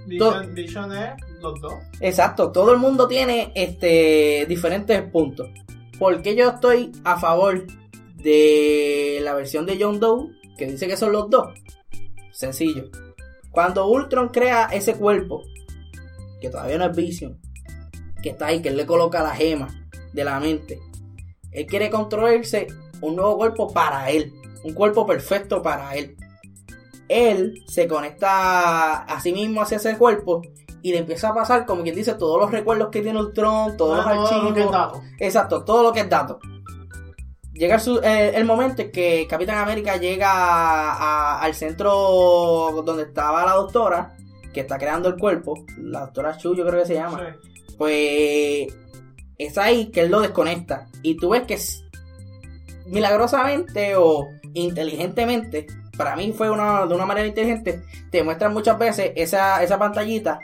[0.06, 1.74] Vision, Vision es los dos.
[2.00, 5.48] Exacto, todo el mundo tiene este diferentes puntos.
[5.98, 7.66] ¿Por qué yo estoy a favor
[8.16, 10.28] de la versión de John Doe
[10.58, 11.54] que dice que son los dos?
[12.32, 12.90] Sencillo.
[13.52, 15.44] Cuando Ultron crea ese cuerpo,
[16.40, 17.38] que todavía no es Vision,
[18.20, 19.68] que está ahí, que él le coloca la gema
[20.12, 20.80] de la mente,
[21.52, 22.66] él quiere construirse
[23.00, 24.32] un nuevo cuerpo para él,
[24.64, 26.16] un cuerpo perfecto para él.
[27.08, 30.42] Él se conecta a sí mismo hacia ese cuerpo
[30.82, 33.96] y le empieza a pasar, como quien dice, todos los recuerdos que tiene Ultron, todos
[33.96, 34.54] los Todo lo archivos.
[34.54, 35.02] que es dato.
[35.18, 36.38] Exacto, todo lo que es dato.
[37.52, 40.92] Llega el, su- eh, el momento en que Capitán América llega a-
[41.36, 44.16] a- al centro donde estaba la doctora,
[44.52, 47.18] que está creando el cuerpo, la doctora Chu, yo creo que se llama.
[47.18, 47.74] Sí.
[47.78, 48.74] Pues
[49.38, 50.88] es ahí que él lo desconecta.
[51.02, 51.58] Y tú ves que
[52.86, 59.12] milagrosamente o inteligentemente, para mí fue una, de una manera inteligente, te muestran muchas veces
[59.16, 60.38] esa, esa pantallita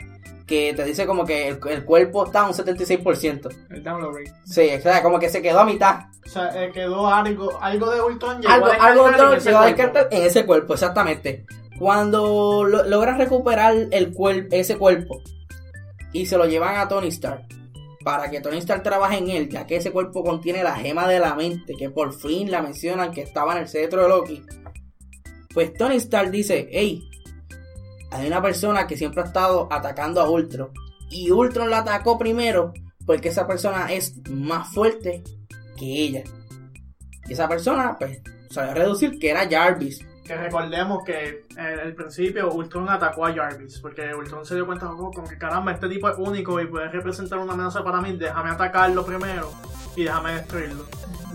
[0.47, 3.49] que te dice como que el, el cuerpo está a un 76%.
[3.69, 4.33] El download rate.
[4.45, 6.05] Sí, o sea, como que se quedó a mitad.
[6.25, 9.63] O sea, eh, quedó algo, algo de Ultron llegó Algo, a algo ese se va
[9.63, 11.45] a descartar en ese cuerpo, exactamente.
[11.79, 14.13] Cuando lo- logran recuperar el
[14.51, 15.21] ese cuerpo
[16.13, 17.43] y se lo llevan a Tony Stark
[18.03, 21.19] para que Tony Stark trabaje en él, ya que ese cuerpo contiene la gema de
[21.19, 24.43] la mente, que por fin la mencionan que estaba en el cetro de Loki.
[25.53, 27.07] Pues Tony Stark dice, hey,
[28.11, 30.69] hay una persona que siempre ha estado atacando a Ultron.
[31.09, 32.73] Y Ultron la atacó primero
[33.05, 35.23] porque esa persona es más fuerte
[35.77, 36.23] que ella.
[37.27, 40.05] Y esa persona, pues, sabía reducir que era Jarvis.
[40.25, 44.89] Que recordemos que en el principio Ultron atacó a Jarvis, porque Ultron se dio cuenta
[44.91, 48.15] oh, como que caramba, este tipo es único y puede representar una amenaza para mí,
[48.15, 49.51] déjame atacarlo primero
[49.95, 50.85] y déjame destruirlo.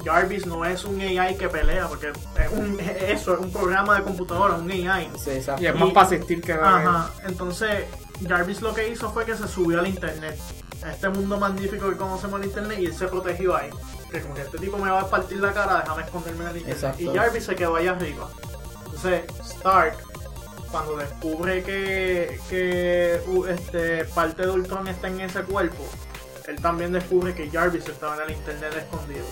[0.07, 4.05] Jarvis no es un AI que pelea, porque es un, eso es un programa de
[4.05, 5.11] computadora, un AI.
[5.19, 5.63] Sí, exacto.
[5.63, 7.85] Y es más Y- para asistir que Ajá, entonces
[8.27, 10.39] Jarvis lo que hizo fue que se subió al internet,
[10.85, 13.71] a este mundo magnífico que conocemos el internet, y él se protegió ahí.
[14.13, 16.57] Que como que este tipo me va a partir la cara, déjame esconderme en el
[16.59, 16.77] internet.
[16.85, 17.03] Exacto.
[17.03, 18.29] Y Jarvis se quedó allá arriba.
[18.85, 19.97] Entonces, Stark,
[20.71, 25.85] cuando descubre que, que uh, este, parte de Ultron está en ese cuerpo,
[26.47, 29.25] él también descubre que Jarvis estaba en el internet escondido.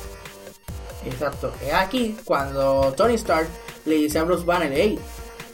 [1.07, 1.53] Exacto.
[1.64, 3.49] Es aquí cuando Tony Stark
[3.85, 4.99] le dice a Bruce Banner, hey,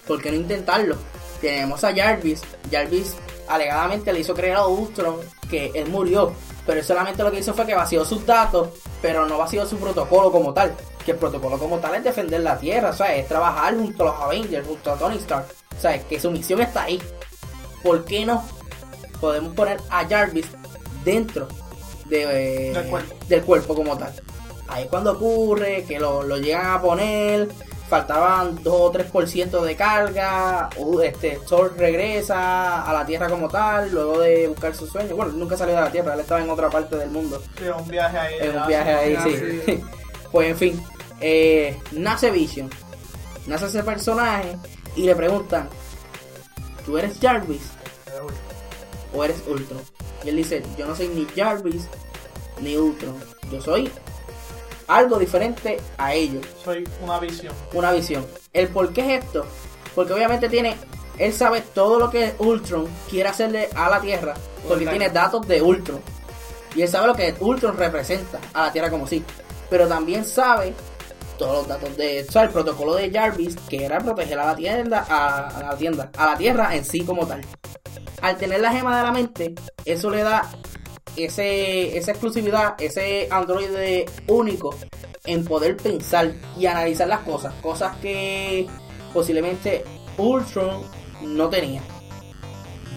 [0.07, 0.97] ¿por qué no intentarlo?
[1.41, 2.43] Tenemos a Jarvis.
[2.71, 3.17] Jarvis
[3.49, 5.17] alegadamente le hizo creer a Ultron
[5.49, 6.33] que él murió.
[6.67, 8.69] Pero él solamente lo que hizo fue que vació sus datos,
[9.03, 10.75] pero no vació su protocolo como tal.
[11.05, 14.07] Que el protocolo como tal es defender la Tierra, o sea, es trabajar junto a
[14.07, 15.47] los Avengers, junto a Tony Stark.
[15.81, 16.05] ¿sabes?
[16.05, 17.01] Que su misión está ahí.
[17.83, 18.45] ¿Por qué no
[19.21, 20.47] podemos poner a Jarvis
[21.05, 21.49] dentro
[22.05, 23.15] de, eh, Del cuerpo.
[23.29, 24.13] del cuerpo como tal?
[24.71, 27.49] Ahí es cuando ocurre que lo, lo llegan a poner,
[27.91, 33.91] faltaban 2 o 3% de carga, uh, este, Thor regresa a la Tierra como tal,
[33.91, 35.17] luego de buscar su sueño.
[35.17, 37.43] Bueno, nunca salió de la Tierra, él estaba en otra parte del mundo.
[37.59, 38.35] Sí, un viaje ahí.
[38.41, 39.85] En un viaje ahí, ah, sí.
[40.33, 40.83] pues en fin,
[41.21, 42.71] eh, nace Vision,
[43.49, 44.57] nace ese personaje
[44.95, 45.69] y le preguntan,
[46.87, 47.73] ¿tú eres Jarvis
[49.13, 49.81] o eres Ultron?
[50.25, 51.89] Y él dice, yo no soy ni Jarvis
[52.61, 53.17] ni Ultron,
[53.51, 53.91] yo soy
[54.91, 57.55] algo diferente a ellos, Soy una visión.
[57.73, 58.27] una visión.
[58.53, 59.47] ¿El por qué es esto?
[59.95, 60.77] Porque obviamente tiene,
[61.19, 64.35] él sabe todo lo que Ultron quiere hacerle a la Tierra,
[64.67, 66.01] porque tiene datos de Ultron.
[66.75, 69.25] Y él sabe lo que Ultron representa a la Tierra como sí.
[69.69, 70.75] Pero también sabe
[71.39, 74.57] todos los datos de, o sea, el protocolo de Jarvis, que era proteger a la
[74.57, 77.41] tienda, a, a la tienda, a la Tierra en sí como tal.
[78.23, 80.51] Al tener la gema de la mente, eso le da
[81.17, 84.75] ese, esa exclusividad, ese androide único
[85.25, 88.67] en poder pensar y analizar las cosas, cosas que
[89.13, 89.85] posiblemente
[90.17, 90.83] Ultron
[91.23, 91.83] no tenía.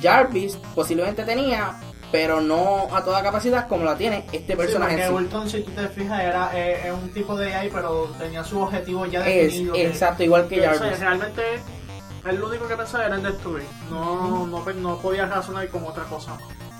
[0.02, 1.80] Jarvis posiblemente tenía,
[2.12, 4.95] pero no a toda capacidad como la tiene este personaje.
[4.97, 5.23] Sí, porque.
[5.26, 8.60] Ultron, si tú te fijas, era eh, es un tipo de AI, pero tenía su
[8.62, 9.73] objetivo ya Es definido.
[9.73, 10.99] que- exacto, igual que que, o sea, Jarvis.
[10.99, 11.41] realmente,
[12.30, 13.65] él lo único que pensaba era en destruir.
[13.89, 16.38] No, no, no podía razonar con otra cosa.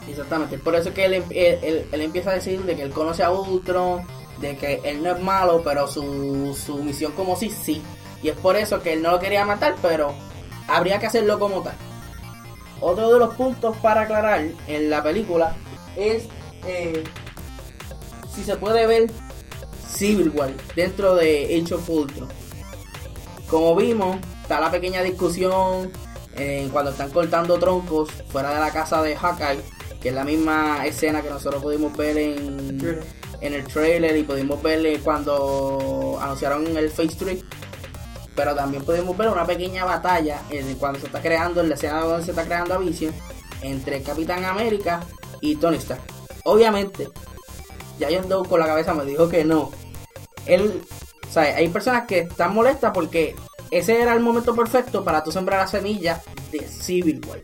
[0.10, 2.82] Exactamente, por eso es que él, em- él- él- él empieza a decir de que
[2.84, 4.06] él conoce a Ultron,
[4.40, 7.82] de que él no es malo, pero su, su misión como sí, sí.
[8.22, 10.14] Y es por eso que él no lo quería matar, pero
[10.68, 11.76] habría que hacerlo como tal.
[12.82, 15.56] Otro de los puntos para aclarar en la película
[15.96, 16.24] es
[16.66, 17.04] eh,
[18.34, 19.10] si se puede ver
[19.88, 22.28] Civil War dentro de Age of Ultron.
[23.50, 25.92] Como vimos, está la pequeña discusión
[26.36, 29.62] eh, cuando están cortando troncos fuera de la casa de Hawkeye,
[30.04, 33.02] que es la misma escena que nosotros pudimos ver en,
[33.40, 37.42] en el trailer y pudimos ver cuando anunciaron el Face 3.
[38.36, 42.02] Pero también pudimos ver una pequeña batalla en cuando se está creando, en la escena
[42.02, 43.14] donde se está creando Vision,
[43.62, 45.06] entre Capitán América
[45.40, 46.02] y Tony Stark.
[46.44, 47.08] Obviamente,
[47.98, 49.72] Giant Doe con la cabeza me dijo que no.
[50.46, 50.82] Él,
[51.30, 53.36] sea, hay personas que están molestas porque
[53.72, 57.40] ese era el momento perfecto para tú sembrar la semilla de Civil War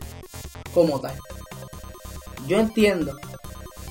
[0.74, 1.14] como tal.
[2.50, 3.12] Yo entiendo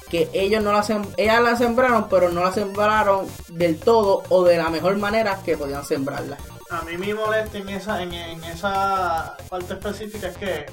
[0.09, 4.43] que ellos no la sem ellas la sembraron, pero no la sembraron del todo o
[4.43, 6.37] de la mejor manera que podían sembrarla.
[6.69, 10.65] A mí me molesta en esa, en, en esa parte específica es que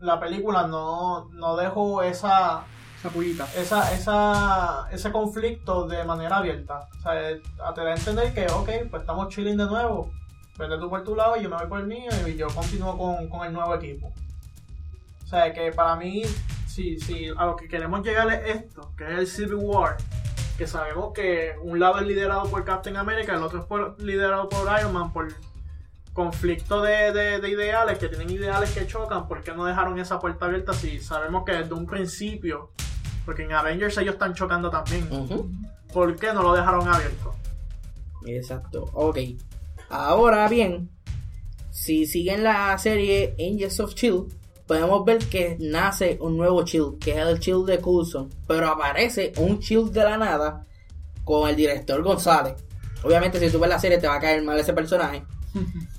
[0.00, 2.64] la película no, no dejó esa,
[2.98, 3.46] Esa pullita.
[3.54, 6.88] esa, esa, ese conflicto de manera abierta.
[6.98, 7.12] O sea,
[7.74, 10.10] te da a entender que, ok, pues estamos chilling de nuevo.
[10.56, 12.96] Vete tú por tu lado y yo me voy por el mío y yo continúo
[12.96, 14.10] con, con el nuevo equipo.
[15.22, 16.22] O sea, que para mí,
[16.76, 19.96] si, si a lo que queremos llegar es esto, que es el Civil War,
[20.58, 24.48] que sabemos que un lado es liderado por Captain America, el otro es por- liderado
[24.48, 25.28] por Iron Man, por
[26.12, 30.18] conflicto de, de- de ideales, que tienen ideales que chocan, ¿por qué no dejaron esa
[30.18, 32.70] puerta abierta si sabemos que desde un principio,
[33.24, 35.08] porque en Avengers ellos están chocando también.
[35.92, 37.34] ¿por qué no lo dejaron abierto?
[38.26, 39.18] Exacto, ok.
[39.88, 40.90] Ahora bien,
[41.70, 44.24] si siguen la serie Angels of Chill,
[44.66, 48.30] podemos ver que nace un nuevo Chill, que es el Chill de Coulson.
[48.46, 50.66] Pero aparece un Chill de la nada
[51.24, 52.54] con el director González.
[53.02, 55.22] Obviamente, si tú ves la serie, te va a caer mal ese personaje.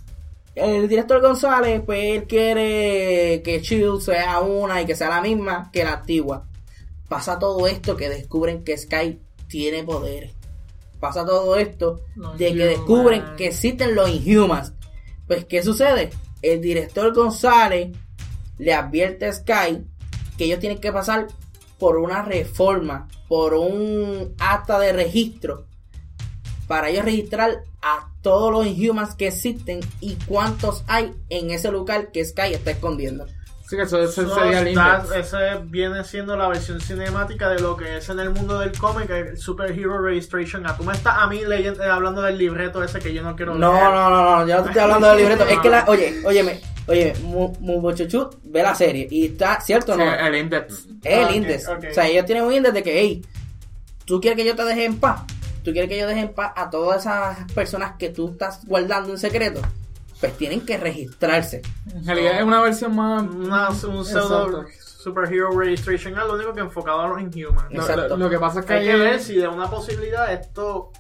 [0.56, 5.70] El director González, pues él quiere que Chill sea una y que sea la misma
[5.72, 6.48] que la antigua.
[7.08, 10.34] Pasa todo esto que descubren que Sky tiene poderes.
[11.00, 14.74] Pasa todo esto Los de que descubren que existen los Inhumans.
[15.28, 16.10] Pues, ¿qué sucede?
[16.42, 17.96] El director González
[18.58, 19.86] le advierte a Sky
[20.38, 21.28] que ellos tienen que pasar
[21.80, 25.65] por una reforma, por un acta de registro,
[26.67, 32.12] para ellos registrar a todos los Inhumans que existen y cuántos hay en ese lugar
[32.12, 33.26] que Sky está escondiendo.
[33.70, 35.12] Sí, que eso, eso So, sería index.
[35.13, 39.10] ese viene siendo la versión cinemática de lo que es en el mundo del cómic,
[39.10, 40.78] el Superhero Registration Act.
[40.78, 43.56] Tú me estás a mí leyendo, eh, hablando del libreto ese que yo no quiero
[43.56, 43.84] No, leer.
[43.84, 45.46] no, no, no, yo no te estoy hablando del libreto.
[45.46, 50.04] Es que la, oye, óyeme, oye, Mubochuchu ve la serie y está, ¿cierto o no?
[50.13, 50.86] el index.
[51.04, 51.71] Es el índice.
[51.71, 51.86] ok.
[51.91, 53.26] O sea, ellos tienen un índice de que, hey,
[54.06, 55.21] tú quieres que yo te deje en paz.
[55.63, 59.12] Tú quieres que yo deje en paz a todas esas personas que tú estás guardando
[59.12, 59.62] en secreto.
[60.19, 61.62] Pues tienen que registrarse.
[61.93, 63.23] En realidad es una versión más.
[63.23, 64.65] Una- un pseudo.
[64.80, 67.71] Superhero Registration Act, lo único que enfocado a los Inhumans.
[67.71, 68.08] Lo, Exacto.
[68.10, 70.91] lo- lo que pasa es que Hay que ver si de una posibilidad esto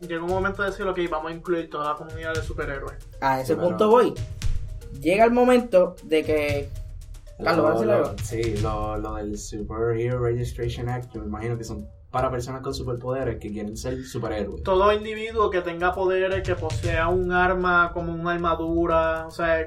[0.00, 2.96] llega un momento de decir, ok, vamos a incluir toda la comunidad de superhéroes.
[3.20, 4.14] A ese Sí, pero- punto voy.
[5.00, 6.68] Llega el momento de que
[7.42, 8.16] Carlos, ¿vas a Lo- decir lo- algo?
[8.24, 12.72] sí, lo, lo del Superhero Registration Act, yo me imagino que son para personas con
[12.74, 14.62] superpoderes que quieren ser superhéroes.
[14.64, 19.66] Todo individuo que tenga poderes, que posea un arma como una armadura, o sea,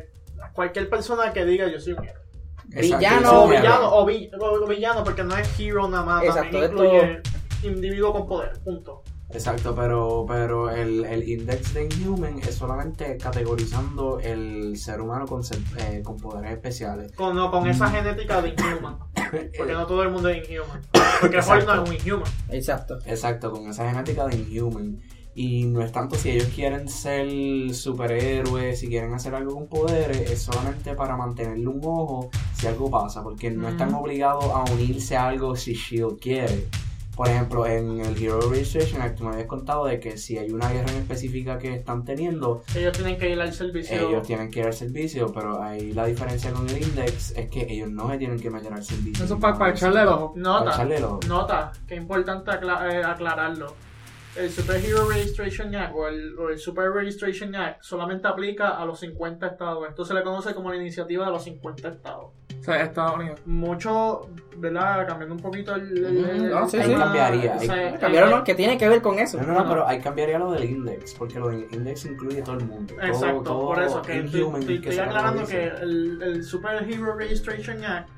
[0.53, 2.21] cualquier persona que diga yo soy un héroe.
[2.67, 6.63] Villano, O villano, o, vi- o villano, porque no es hero nada más, Exacto, también
[6.63, 7.21] esto- incluye
[7.63, 9.00] individuo con poder, punto.
[9.33, 15.43] Exacto, pero, pero el, el index de Inhuman es solamente categorizando el ser humano con,
[15.43, 17.11] ser- eh, con poderes especiales.
[17.13, 18.97] Con, no, con esa genética de Inhuman,
[19.57, 20.81] porque no todo el mundo es Inhuman.
[21.21, 22.31] Porque Hulk no es un Inhuman.
[22.49, 22.99] Exacto.
[23.05, 24.99] Exacto, con esa genética de Inhuman.
[25.33, 27.25] Y no es tanto si ellos quieren ser
[27.73, 32.89] superhéroes, si quieren hacer algo con poderes, es solamente para mantenerle un ojo si algo
[32.91, 34.03] pasa, porque no están Ujú.
[34.03, 36.67] obligados a unirse a algo si Shield quiere.
[37.15, 40.69] Por ejemplo, en el Hero Registration Act me habías contado de que si hay una
[40.71, 44.09] guerra en específica que están teniendo, Ellos tienen que ir al servicio.
[44.09, 47.67] ellos tienen que ir al servicio, pero ahí la diferencia con el Index es que
[47.69, 49.25] ellos no se tienen que meter al servicio.
[49.25, 50.33] Eso es para, para echarle el ojo.
[50.33, 51.19] Para Nota, echarle el ojo.
[51.27, 53.75] nota, que es importante acla- eh, aclararlo.
[54.35, 58.99] El Superhero Registration Act o el, o el Super Registration Act solamente aplica a los
[59.01, 59.87] 50 estados.
[59.89, 62.27] Esto se le conoce como la iniciativa de los 50 estados.
[62.59, 63.39] O sea, Estados Unidos.
[63.45, 65.05] Mucho, ¿verdad?
[65.07, 66.05] Cambiando un poquito el.
[66.05, 66.89] el- no, sí, el sí.
[66.91, 68.43] tema, Cambiaría, o sea, Cambiaron, el- ¿no?
[68.43, 69.37] Que tiene que ver con eso.
[69.41, 72.57] No, no, no, pero ahí cambiaría lo del index, porque lo del index incluye todo
[72.57, 72.93] el mundo.
[73.01, 78.09] Exacto, todo por eso que estoy, aclarando que el, el Superhero Registration Act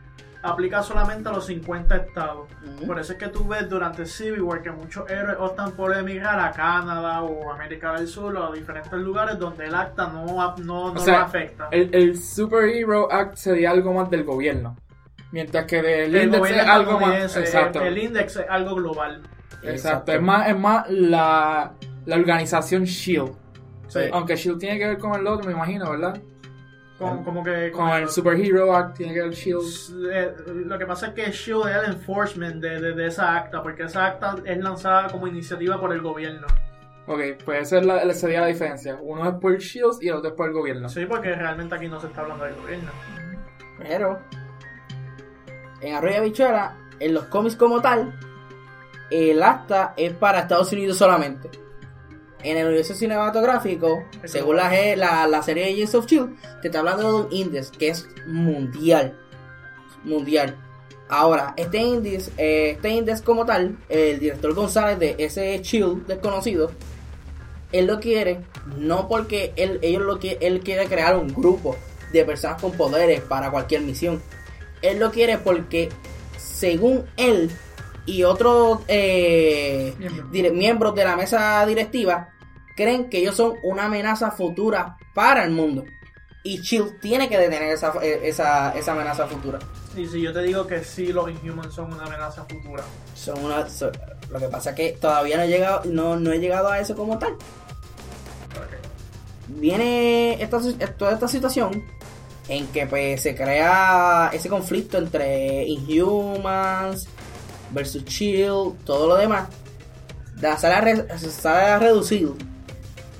[0.43, 2.49] aplica solamente a los 50 estados.
[2.85, 6.37] Por eso es que tú ves durante Civil War que muchos héroes optan por emigrar
[6.39, 10.57] a Canadá o América del Sur o a diferentes lugares donde el acta no, no,
[10.57, 11.69] no O sea, lo afecta.
[11.71, 14.75] El, el Superhero Act sería algo más del gobierno.
[15.31, 17.37] Mientras que del El Index gobierno es algo más.
[17.37, 17.81] Exacto.
[17.81, 19.23] El, el index es algo global.
[19.63, 20.11] Exacto.
[20.11, 21.71] Es más, es más la,
[22.05, 23.31] la organización Shield.
[23.87, 24.01] Sí.
[24.11, 26.21] Aunque Shield tiene que ver con el otro, me imagino, ¿verdad?
[26.97, 30.11] Con, como que Con el Superhero Act tiene que ver Shield.
[30.11, 33.63] Eh, lo que pasa es que SHIELD es el enforcement de, de, de esa acta,
[33.63, 36.47] porque esa acta es lanzada como iniciativa por el gobierno.
[37.05, 38.97] Ok, pues esa es la, esa sería la diferencia.
[39.01, 40.87] Uno es por Shield y el otro es por el gobierno.
[40.87, 42.91] Sí, porque realmente aquí no se está hablando del gobierno.
[43.79, 44.19] Pero
[45.81, 48.17] en Arroyo Bichuela, en los cómics como tal,
[49.11, 51.49] el acta es para Estados Unidos solamente.
[52.43, 56.25] En el universo cinematográfico, según la, la, la serie Agents of E
[56.61, 59.17] te está hablando de un index que es mundial.
[60.03, 60.57] Mundial.
[61.07, 66.71] Ahora, este index, eh, este index como tal, el director González de ese Shield desconocido,
[67.71, 68.41] él lo quiere
[68.77, 71.75] no porque él, ellos lo que él quiere crear un grupo
[72.11, 74.21] de personas con poderes para cualquier misión.
[74.81, 75.89] Él lo quiere porque,
[76.37, 77.51] según él
[78.05, 79.93] y otros eh,
[80.53, 82.29] miembros de la mesa directiva,
[82.75, 85.83] creen que ellos son una amenaza futura para el mundo.
[86.45, 89.59] Y Shield tiene que detener esa, eh, esa, esa amenaza futura.
[89.95, 92.83] Y si yo te digo que sí, los Inhumans son una amenaza futura.
[93.15, 93.91] Son una, son-
[94.29, 96.95] lo que pasa es que todavía no he llegado, no, no he llegado a eso
[96.95, 97.35] como tal.
[99.47, 100.59] Viene esta,
[100.97, 101.83] toda esta situación
[102.47, 107.07] en que pues se crea ese conflicto entre Inhumans
[107.73, 109.49] versus Shield, todo lo demás.
[110.35, 112.29] Da- Sale a, re- sale a reducir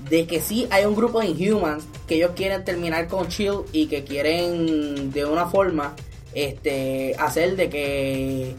[0.09, 3.87] de que sí hay un grupo de Inhumans que ellos quieren terminar con Shield y
[3.87, 5.93] que quieren de una forma
[6.33, 8.55] este hacer de que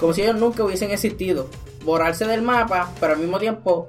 [0.00, 1.48] como si ellos nunca hubiesen existido,
[1.84, 3.88] borrarse del mapa, pero al mismo tiempo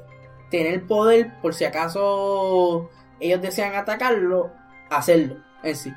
[0.50, 2.90] tener poder por si acaso
[3.20, 4.52] ellos desean atacarlo,
[4.90, 5.94] hacerlo en sí.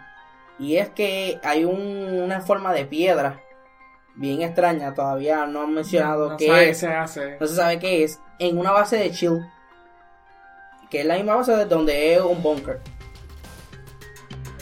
[0.59, 3.41] Y es que hay un- una forma de piedra
[4.15, 7.37] bien extraña, todavía no han mencionado no qué sabe es, se hace.
[7.41, 9.43] no se sabe qué es, en una base de Shield,
[10.91, 12.81] que es la misma base de donde es un bunker.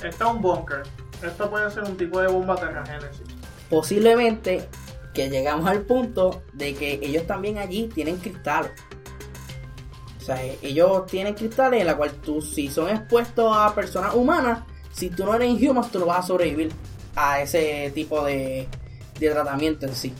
[0.02, 0.82] Está un bunker.
[1.22, 3.26] Esto puede ser un tipo de bomba terragénesis.
[3.68, 4.68] Posiblemente
[5.12, 8.70] que llegamos al punto de que ellos también allí tienen cristales.
[10.18, 14.60] O sea, ellos tienen cristales en la cual tú, si son expuestos a personas humanas,
[14.92, 16.70] si tú no eres inhuman, tú no vas a sobrevivir
[17.16, 18.68] a ese tipo de,
[19.18, 20.12] de tratamiento en sí.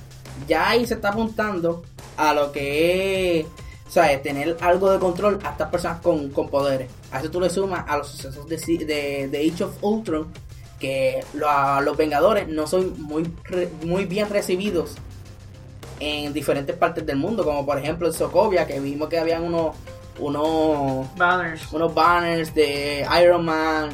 [0.47, 1.83] Ya ahí se está apuntando
[2.17, 3.47] a lo que es,
[3.87, 6.89] o sea, tener algo de control a estas personas con, con poderes.
[7.11, 10.29] A eso tú le sumas a los sucesos de, de, de Age of Ultron,
[10.79, 13.29] que lo- a los Vengadores no son muy,
[13.85, 14.95] muy bien recibidos
[16.01, 19.75] en diferentes partes del mundo, como por ejemplo en Sokovia, que vimos que habían unos,
[20.21, 21.73] unos, Banners.
[21.73, 23.91] unos banners de Iron Man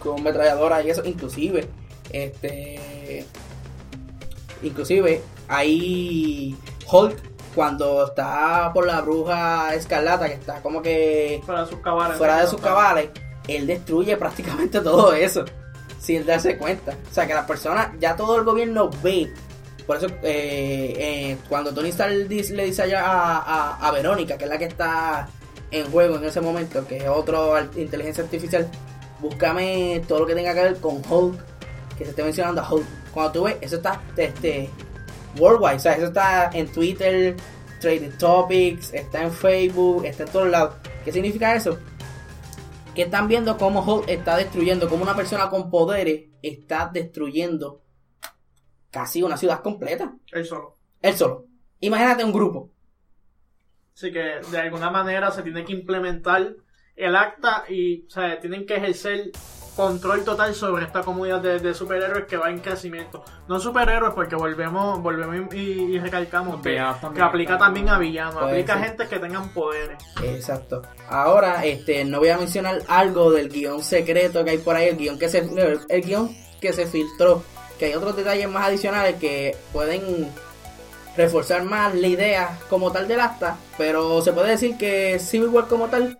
[0.00, 1.68] con metralladoras y eso, inclusive,
[2.10, 3.24] este,
[4.62, 6.56] inclusive hay
[6.90, 7.16] Hulk
[7.54, 12.16] cuando está por la bruja escarlata, que está como que Fuera de sus cabales.
[12.18, 13.08] fuera de sus cabales,
[13.48, 15.44] él destruye prácticamente todo eso
[16.00, 16.92] sin darse cuenta.
[17.10, 19.32] O sea, que las personas, ya todo el gobierno ve.
[19.86, 22.24] Por eso, eh, eh, cuando Tony Stark le
[22.64, 25.28] dice, allá a, a- a Verónica, que es la que está
[25.70, 28.68] en juego en ese momento, que es otro inteligencia artificial,
[29.20, 31.38] búscame todo lo que tenga que ver con Hulk,
[31.96, 32.86] que se esté mencionando a Hulk.
[33.12, 34.68] Cuando tú ves, eso está este,
[35.38, 37.36] worldwide, o sea, eso está en Twitter,
[37.80, 40.74] Trading Topics, está en Facebook, está en todos lados.
[41.04, 41.78] ¿Qué significa eso?
[42.98, 47.84] que están viendo cómo Hulk está destruyendo, cómo una persona con poderes está destruyendo
[48.90, 50.16] casi una ciudad completa.
[50.32, 50.78] Él solo.
[51.00, 51.46] Él solo.
[51.78, 52.72] Imagínate un grupo.
[53.94, 56.56] Así que de alguna manera se tiene que implementar
[56.96, 59.30] el acta y o sea, tienen que ejercer
[59.78, 63.22] control total sobre esta comunidad de, de superhéroes que va en crecimiento.
[63.46, 67.96] No superhéroes porque volvemos volvemos y, y recalcamos que, villanos también que aplica también a
[67.96, 69.96] villanos, aplica a gente que tengan poderes.
[70.20, 70.82] Exacto.
[71.08, 74.96] Ahora, este, no voy a mencionar algo del guion secreto que hay por ahí, el
[74.96, 77.44] guion que se, el, el guion que se filtró,
[77.78, 80.28] que hay otros detalles más adicionales que pueden
[81.16, 85.68] reforzar más la idea como tal del acta, pero se puede decir que Civil War
[85.68, 86.18] como tal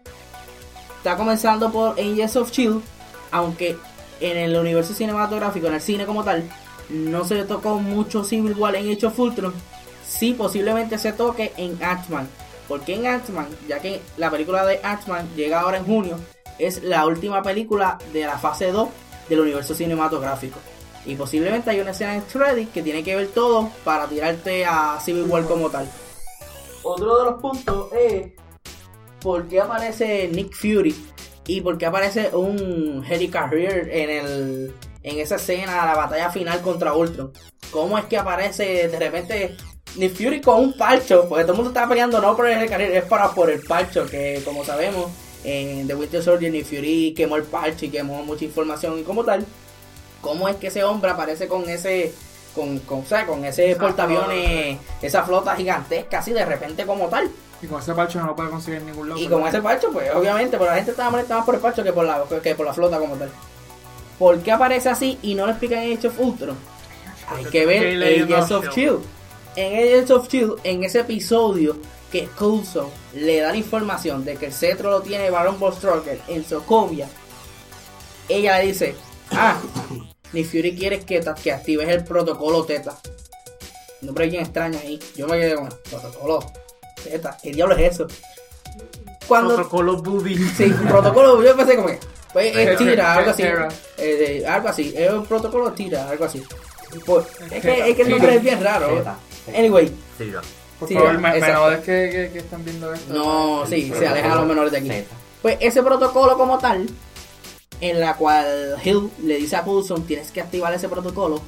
[0.98, 2.82] está comenzando por Angels of Shield,
[3.30, 3.76] aunque
[4.20, 6.48] en el universo cinematográfico, en el cine como tal,
[6.88, 9.54] no se tocó mucho Civil War en Age of Ultron,
[10.06, 12.28] sí posiblemente se toque en Ant-Man.
[12.66, 16.18] Porque en Ant-Man, ya que la película de Ant-Man llega ahora en junio,
[16.58, 18.88] es la última película de la fase 2
[19.28, 20.58] del universo cinematográfico.
[21.06, 24.98] Y posiblemente hay una escena en Reddit que tiene que ver todo para tirarte a
[25.00, 25.88] Civil War como tal.
[26.82, 28.32] Otro de los puntos es
[29.20, 30.94] por qué aparece Nick Fury
[31.48, 36.60] y por qué aparece un Harry Carrier en el en esa escena, la batalla final
[36.60, 37.32] contra Ultron.
[37.70, 39.56] ¿Cómo es que aparece de repente
[39.96, 41.26] Nick Fury con un parcho?
[41.26, 43.62] Porque todo el mundo está peleando no por el Harry Carrier, es para por el
[43.62, 45.10] parcho, que como sabemos,
[45.42, 49.24] en The Winter Soldier Nick Fury quemó el parcho y quemó mucha información y como
[49.24, 49.46] tal.
[50.20, 52.12] ¿Cómo es que ese hombre aparece con ese
[52.54, 57.30] con, con, o sea, con ese portaaviones, esa flota gigantesca así de repente como tal?
[57.60, 59.20] Y con ese parche no lo puede conseguir en ningún lado.
[59.20, 61.82] Y con ese parcho, pues obviamente, pero la gente estaba molesta más por el parcho
[61.82, 63.30] que por la, que por la flota como tal.
[64.18, 66.56] ¿Por qué aparece así y no lo explican en Age of Ultron?
[67.28, 69.00] Hay que ver Agents of Shield.
[69.56, 71.76] En Agents of Shield, en ese episodio
[72.10, 76.20] que Coulson le da la información de que el cetro lo tiene Baron von Strucker
[76.28, 77.08] en Sokovia,
[78.28, 78.94] ella le dice,
[79.32, 79.58] ah,
[80.32, 82.98] ni Fury quiere que, que actives el protocolo Teta.
[84.00, 84.98] No pero alguien extraña ahí.
[85.16, 86.67] Yo me quedé con protocolo Teta.
[87.42, 88.06] ¿Qué diablo es eso?
[89.26, 90.36] Cuando Protocolo Booby.
[90.56, 91.98] Sí, un protocolo, yo pensé como que
[92.32, 93.42] pues, es tira, algo así.
[93.98, 96.42] Eh, algo así, es un protocolo tira, algo así.
[97.04, 99.04] Pues, es, que, es que el nombre es bien raro.
[99.54, 100.40] Anyway, Tira.
[100.78, 103.12] Por Sí, favor, menores que, que, que están viendo esto.
[103.12, 104.88] no, sí, se alejan a los menores de aquí.
[104.88, 105.14] Zeta.
[105.42, 106.86] Pues ese protocolo como tal,
[107.80, 111.42] en la cual Hill le dice a Coulson, tienes que activar ese protocolo.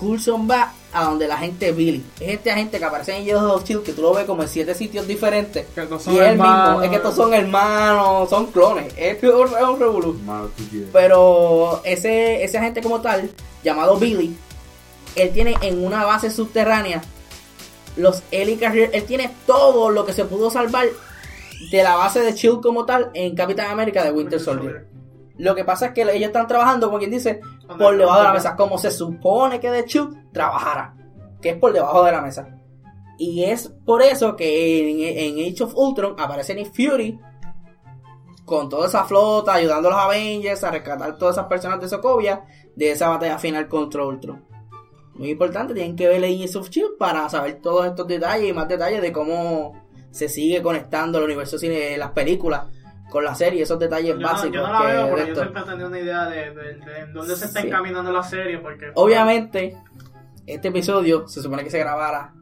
[0.00, 2.02] Coulson va a donde la gente Billy.
[2.18, 4.48] Es este agente que aparece en Yellow of Shield, que tú lo ves como en
[4.48, 5.66] siete sitios diferentes.
[5.74, 6.68] Que estos son Y es el hermanos.
[6.68, 8.92] mismo, es que estos son hermanos, son clones.
[8.96, 10.18] Es un, es un revolú.
[10.92, 13.30] Pero ese, ese agente como tal,
[13.62, 14.34] llamado Billy,
[15.14, 17.02] él tiene en una base subterránea
[17.96, 20.86] los Eli Carrier, él tiene todo lo que se pudo salvar
[21.70, 24.86] de la base de Shield como tal en Capitán América de Winter Soldier.
[25.40, 27.40] Lo que pasa es que ellos están trabajando, como quien dice,
[27.78, 30.94] por debajo de la mesa, como se supone que de Shield trabajara,
[31.40, 32.58] que es por debajo de la mesa.
[33.16, 37.18] Y es por eso que en, en Age of Ultron aparece Nick Fury
[38.44, 42.44] con toda esa flota, ayudando a los Avengers a rescatar todas esas personas de Sokovia
[42.76, 44.44] de esa batalla final contra Ultron.
[45.14, 48.68] Muy importante, tienen que ver Agents of Shield para saber todos estos detalles y más
[48.68, 49.72] detalles de cómo
[50.10, 52.66] se sigue conectando el universo cine, las películas
[53.10, 54.54] con la serie, esos detalles Yo no, básicos.
[54.56, 57.44] yo no la que veo, pero yo una idea de, de, de en dónde se
[57.46, 57.66] está Sí.
[57.68, 58.58] encaminando la serie.
[58.58, 59.76] Porque Obviamente,
[60.46, 62.32] este episodio se supone que se grabara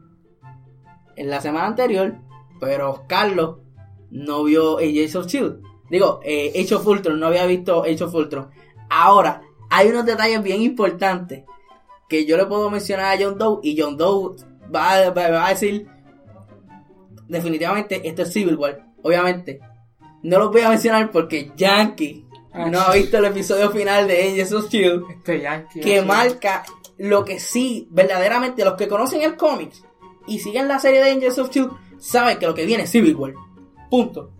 [1.15, 2.15] en la semana anterior,
[2.59, 3.57] pero Carlos
[4.11, 5.61] no vio Agents of Shield.
[5.89, 8.49] Digo, eh, Age of Ultron, no había visto Age of Ultron.
[8.89, 9.41] Ahora,
[9.71, 11.43] hay unos detalles bien importantes
[12.07, 14.35] que yo le puedo mencionar a John Doe y John Doe
[14.73, 15.87] va, va- va a decir
[17.27, 18.85] definitivamente esto es Civil War.
[19.03, 19.59] Obviamente,
[20.23, 24.53] no lo voy a mencionar porque Yankee no ha visto el episodio final de Agents
[24.53, 25.79] of Shield Este Yankee.
[25.79, 26.63] que marca
[26.97, 29.71] lo que sí, verdaderamente, los que conocen el cómic
[30.27, 33.15] y siguen la serie de Angels of Shield saben que lo que viene es Civil
[33.15, 33.33] War.
[33.89, 34.31] Punto.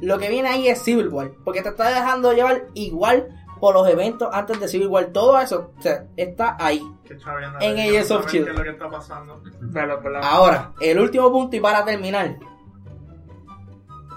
[0.00, 3.28] Lo que viene ahí es Civil War, porque te está dejando llevar igual
[3.60, 5.06] por los eventos antes de Civil War.
[5.12, 6.82] Todo eso o sea, está ahí.
[7.60, 8.26] En quiero of
[9.60, 10.00] velo.
[10.22, 12.38] Ahora, el último punto y para terminar.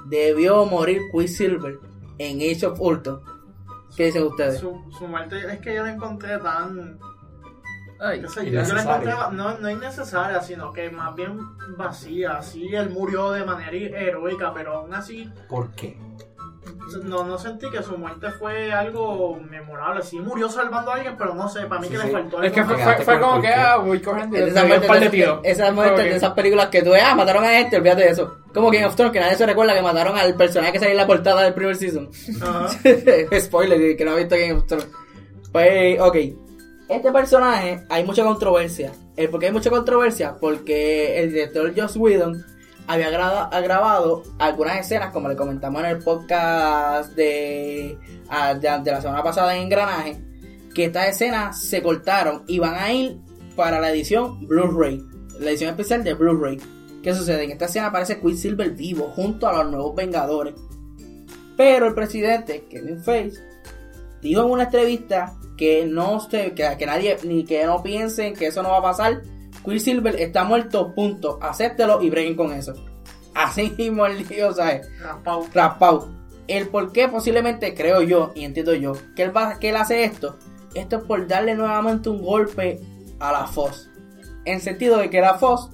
[0.06, 1.80] Debió morir Quicksilver
[2.18, 3.22] en Age of Ultron.
[3.96, 4.60] ¿Qué dicen ustedes?
[4.60, 7.00] Su, su muerte es que yo la encontré tan.
[8.00, 11.40] Ay, qué sé yo, yo la encontré no, no innecesaria, sino que más bien
[11.78, 12.42] vacía.
[12.42, 15.98] Sí, él murió de manera heroica, pero aún así ¿Por qué?
[17.04, 20.04] No, no sentí que su muerte fue algo memorable.
[20.04, 22.06] Sí, murió salvando a alguien, pero no sé, para mí Sí, que sí.
[22.08, 24.00] le faltó Es que algo fue, como que, ah, voy
[24.32, 27.16] le Esas doy un par de esas muertes Como de esas películas que tú ah,
[27.16, 28.38] mataron a este, olvídate de eso.
[28.54, 30.98] Como Game of Thrones, que nadie se recuerda que mataron al personaje que salió en
[30.98, 32.10] la portada del primer season.
[32.42, 32.70] Ajá.
[33.40, 34.88] Spoiler, que no ha visto Game of Thrones.
[35.52, 36.16] Pues, ok.
[36.88, 38.92] Este personaje, hay mucha controversia.
[39.18, 40.36] ¿El por qué hay mucha controversia?
[40.40, 42.46] Porque el director Joss Whedon
[42.88, 47.98] había gra- ha grabado algunas escenas, como le comentamos en el podcast de,
[48.30, 50.18] ah, de, de la semana pasada en Engranaje,
[50.74, 53.18] que estas escenas se cortaron y van a ir
[53.56, 55.02] para la edición Blu-ray,
[55.40, 56.60] la edición especial de Blu-ray.
[57.02, 57.44] ¿Qué sucede?
[57.44, 60.56] En esta escena aparece Quicksilver vivo junto a los nuevos Vengadores.
[61.56, 63.38] Pero el presidente, Kevin Feige,
[64.22, 68.62] dijo en una entrevista que no se, que nadie, ni que no piensen que eso
[68.62, 69.22] no va a pasar.
[69.66, 71.40] Quicksilver está muerto, punto.
[71.42, 72.74] Acéptelo y breguen con eso.
[73.34, 74.88] Así mismo el ¿sabes?
[75.00, 75.46] Raspado.
[75.54, 76.10] Raspado.
[76.48, 80.04] El por qué posiblemente creo yo, y entiendo yo, que él, va, que él hace
[80.04, 80.38] esto,
[80.76, 82.80] esto es por darle nuevamente un golpe
[83.20, 83.90] a la Fox.
[84.46, 85.70] En sentido de que la Fox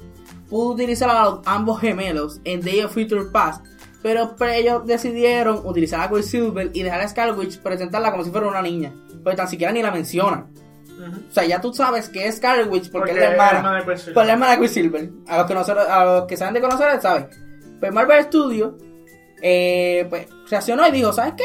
[0.49, 3.65] pudo utilizar a los, ambos gemelos en Day of Future Past,
[4.01, 8.31] pero pues, ellos decidieron utilizar a Quicksilver y dejar a Scarlet Witch presentarla como si
[8.31, 8.93] fuera una niña.
[9.23, 10.51] Pues tan siquiera ni la mencionan.
[11.01, 13.75] O sea, ya tú sabes que es Scarlet Witch porque, Porque es la es hermana.
[13.75, 14.13] de Quicksilver.
[14.13, 15.09] Por la hermana de Quicksilver.
[15.27, 17.27] A los que, nosotros, a los que saben de conocer, saben.
[17.79, 18.73] Pues Marvel Studios
[19.41, 21.43] eh, pues, reaccionó y dijo, ¿sabes qué?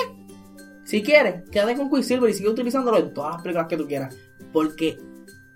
[0.84, 4.16] Si quieres, quédate con Quicksilver y sigue utilizándolo en todas las películas que tú quieras.
[4.52, 4.98] Porque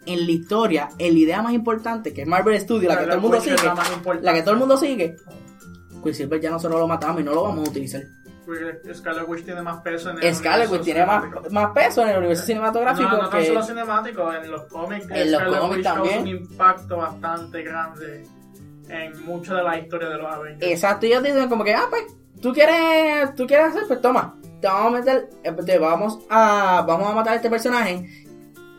[0.06, 3.14] en la historia, en la idea más importante, que es Marvel Studios, la que todo
[3.14, 5.16] el mundo sigue, la la que todo el mundo sigue,
[6.02, 8.02] Quicksilver ya nosotros lo matamos y no lo vamos a utilizar.
[8.44, 12.46] Porque Scarlet tiene más peso en el Scarlet tiene más, más peso en el universo
[12.46, 13.46] cinematográfico No, no que...
[13.46, 15.06] solo cinemático, en los cómics.
[15.10, 16.22] En los cómics también.
[16.22, 18.24] un impacto bastante grande
[18.88, 20.70] en mucha de la historia de los Avengers.
[20.70, 22.04] Exacto, y ellos dicen como que, ah, pues,
[22.40, 26.84] tú quieres, tú quieres hacer, pues toma, te vamos a meter, eh, te vamos a,
[26.86, 28.26] vamos a matar a este personaje,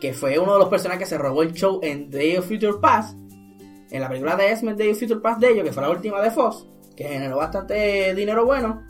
[0.00, 2.74] que fue uno de los personajes que se robó el show en Day of Future
[2.80, 3.16] Past,
[3.90, 6.20] en la película de X-Men Day of Future Past de ellos, que fue la última
[6.20, 8.82] de Fox, que generó bastante dinero bueno,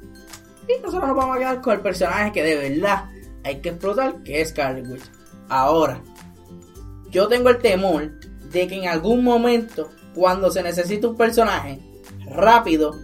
[0.69, 3.11] y nosotros nos vamos a quedar con el personaje que de verdad
[3.45, 5.11] hay que explotar, que es Scarlet Witch.
[5.49, 6.03] Ahora,
[7.11, 8.11] yo tengo el temor
[8.51, 11.81] de que en algún momento, cuando se necesite un personaje
[12.27, 12.95] rápido,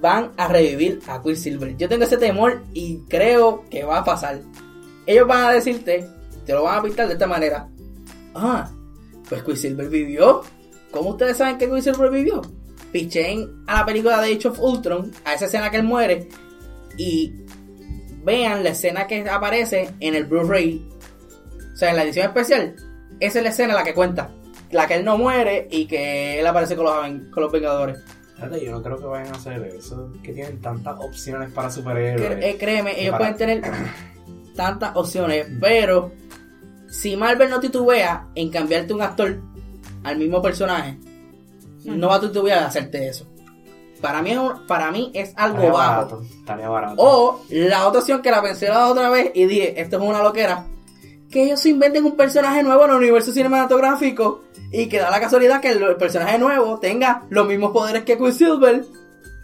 [0.00, 1.76] van a revivir a Quicksilver.
[1.76, 4.40] Yo tengo ese temor y creo que va a pasar.
[5.06, 6.08] Ellos van a decirte,
[6.44, 7.68] te lo van a pintar de esta manera.
[8.34, 8.70] Ah,
[9.28, 10.42] pues Quicksilver vivió.
[10.90, 12.42] ¿Cómo ustedes saben que Quicksilver vivió?
[12.96, 16.28] Pichen a la película de Age of Ultron, a esa escena que él muere,
[16.96, 17.30] y
[18.24, 20.88] vean la escena que aparece en el Blu-ray.
[21.74, 22.74] O sea, en la edición especial.
[23.20, 24.30] Esa es la escena la que cuenta.
[24.70, 26.94] La que él no muere y que él aparece con los,
[27.30, 27.98] con los Vengadores.
[28.64, 30.10] Yo no creo que vayan a hacer eso.
[30.22, 32.42] Que tienen tantas opciones para superhéroes.
[32.42, 33.72] Eh, créeme, ellos Para- pueden tener
[34.54, 36.12] tantas opciones, pero
[36.88, 39.38] si Marvel no titubea en cambiarte un actor
[40.02, 40.96] al mismo personaje,
[41.86, 43.26] no va a titubear en hacerte eso.
[44.00, 45.94] Para mí para mí es algo Estaría bajo.
[45.94, 46.22] barato.
[46.38, 46.94] Estaría barato.
[46.98, 50.22] O la otra opción que la pensé la otra vez y dije, esto es una
[50.22, 50.66] loquera,
[51.30, 55.20] que ellos se inventen un personaje nuevo en el universo cinematográfico y que da la
[55.20, 58.84] casualidad que el, personaje nuevo tenga los mismos poderes que Quicksilver,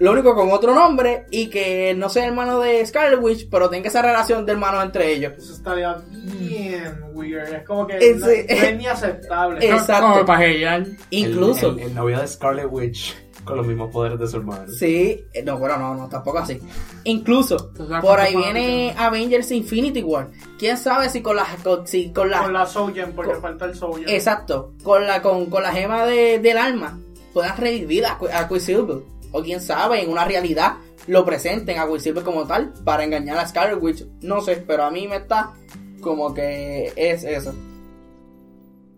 [0.02, 3.88] lo único con otro nombre y que no sea hermano de Scarlet Witch, pero tenga
[3.88, 5.32] esa relación de hermanos entre ellos.
[5.38, 7.52] Eso estaría bien weird.
[7.52, 9.58] Es como que Ese- no, no es ni aceptable.
[9.66, 10.12] Es- exacto.
[10.12, 10.80] Como para gellar.
[10.82, 14.70] El- Incluso, El, el novio de Scarlet Witch con los mismos poderes de su hermano.
[14.72, 16.60] sí, eh, no, bueno, no, no, tampoco así.
[17.04, 20.30] Incluso, por ahí viene Avengers Infinity War.
[20.60, 23.64] ¿Quién sabe si con las, con, si con las Con la Soulgen, porque Con- falta
[23.64, 24.08] el Soulgen.
[24.08, 26.96] Exacto, con la, con, con la gema de- del alma
[27.32, 28.98] puedan revivir a, a Quicksilver.
[29.32, 30.76] O quién sabe, en una realidad
[31.08, 34.06] lo presenten a Quicksilver como tal para engañar a Scarlet Witch.
[34.20, 35.52] No sé, pero a mí me está
[36.00, 37.54] como que es eso.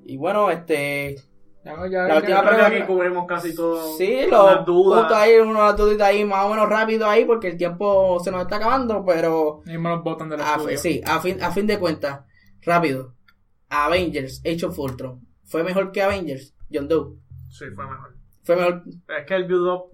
[0.04, 1.16] Y bueno, este.
[1.64, 3.96] Ya, ya, La ya, última que pregunta- aquí cubrimos casi todo.
[3.96, 8.20] Sí, lo justo ahí, unas duditas ahí más o menos rápido ahí porque el tiempo
[8.22, 9.62] se nos está acabando, pero.
[9.66, 12.20] Ahí me los botan del A, sí, a fin, a fin de cuentas,
[12.60, 13.14] rápido.
[13.70, 15.26] Avengers, Age of Ultron.
[15.44, 16.54] ¿Fue mejor que Avengers?
[16.70, 17.16] John Doe.
[17.48, 18.14] Sí, fue mejor.
[18.42, 18.82] Fue mejor.
[19.18, 19.84] Es que el build-up,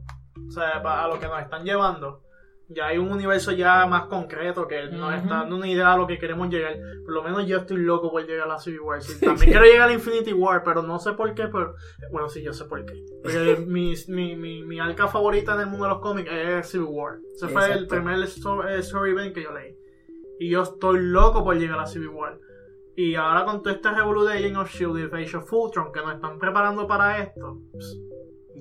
[0.46, 2.22] o sea, a lo que nos están llevando,
[2.68, 6.06] ya hay un universo ya más concreto que nos está dando una idea a lo
[6.06, 6.76] que queremos llegar.
[7.04, 9.02] Por lo menos yo estoy loco por llegar a la Civil War.
[9.02, 11.48] Sí, también quiero llegar a Infinity War, pero no sé por qué.
[11.48, 11.74] Pero,
[12.12, 13.04] bueno, sí, yo sé por qué.
[13.22, 16.86] Porque mi, mi, mi, mi arca favorita en el mundo de los cómics es Civil
[16.90, 17.18] War.
[17.34, 19.76] Ese fue el primer sto- eh, story event que yo leí.
[20.38, 22.38] Y yo estoy loco por llegar a Civil War.
[22.96, 26.00] Y ahora con todo este revolú de Agent of Shield y Age of Ultron que
[26.00, 27.98] nos están preparando para esto, pues,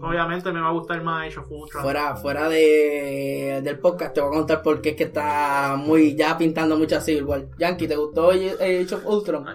[0.02, 1.84] obviamente me va a gustar más Age of Ultron.
[1.84, 6.16] Fuera, fuera de, del podcast te voy a contar por qué es que está muy
[6.16, 7.46] ya pintando mucho a Civil War.
[7.58, 9.46] Yankee, ¿te gustó Age of Ultron?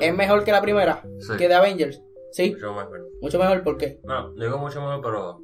[0.00, 1.02] ¿Es mejor que la primera?
[1.18, 1.32] Sí.
[1.36, 2.02] ¿Que de Avengers?
[2.32, 3.08] Sí, Mucho mejor.
[3.20, 3.98] mucho mejor, ¿por qué?
[4.04, 5.40] No, no digo mucho mejor, pero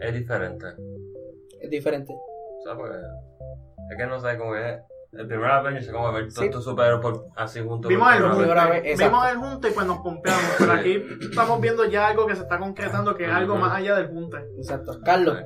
[0.00, 0.66] es diferente.
[1.60, 2.12] Es diferente.
[2.12, 2.96] O sea, porque
[3.90, 4.80] es que no sé cómo es.
[5.16, 6.44] El primer Avengers es como ver todos Sí.
[6.46, 7.88] estos superhéroes por- así juntos.
[7.88, 11.02] Vimos el primera primera junte, vez, vimos el junte y pues nos pompeamos, pero aquí
[11.20, 14.38] estamos viendo ya algo que se está concretando, que es algo más allá del junte.
[14.56, 14.98] Exacto.
[15.04, 15.38] Carlos,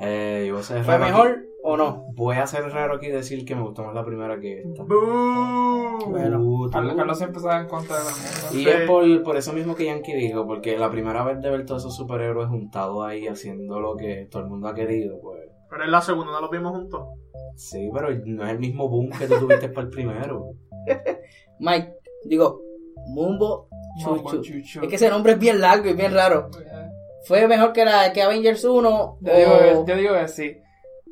[0.00, 2.04] Eh, yo voy a ser ¿fue aquí- mejor o no?
[2.14, 4.84] Voy a ser raro aquí y decir que me gustó más la primera que esta.
[4.84, 6.06] ¡Boo!
[6.10, 8.10] Bueno, Uh, Carlos, Carlos siempre estaba en contra de la.
[8.52, 8.68] Y Sí.
[8.68, 11.82] es por, por eso mismo que Yankee dijo, porque la primera vez de ver todos
[11.82, 15.90] esos superhéroes juntados ahí haciendo lo que todo el mundo ha querido, pues Pero es
[15.90, 17.02] la segunda, no los vimos juntos.
[17.58, 20.52] Sí, pero no es el mismo boom que tú tuviste para el primero.
[21.58, 21.94] Mike,
[22.24, 22.60] digo,
[23.08, 23.68] Mumbo
[24.02, 24.42] Chuchu.
[24.42, 24.80] Chuchu.
[24.82, 26.50] Es que ese nombre es bien largo y bien raro.
[27.24, 29.18] ¿Fue mejor que, la, que Avengers 1?
[29.20, 30.56] Yo digo, que- o- yo digo que sí.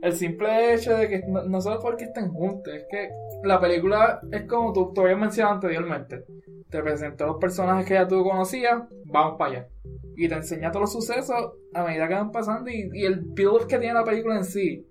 [0.02, 3.08] El simple hecho de que no, no solo porque estén juntos, es que
[3.44, 6.24] la película es como tú, tú habías mencionado anteriormente.
[6.70, 9.68] Te presentó los personajes que ya tú conocías, vamos para allá.
[10.16, 11.36] Y te enseña todos los sucesos
[11.74, 14.86] a medida que van pasando y, y el build que tiene la película en sí.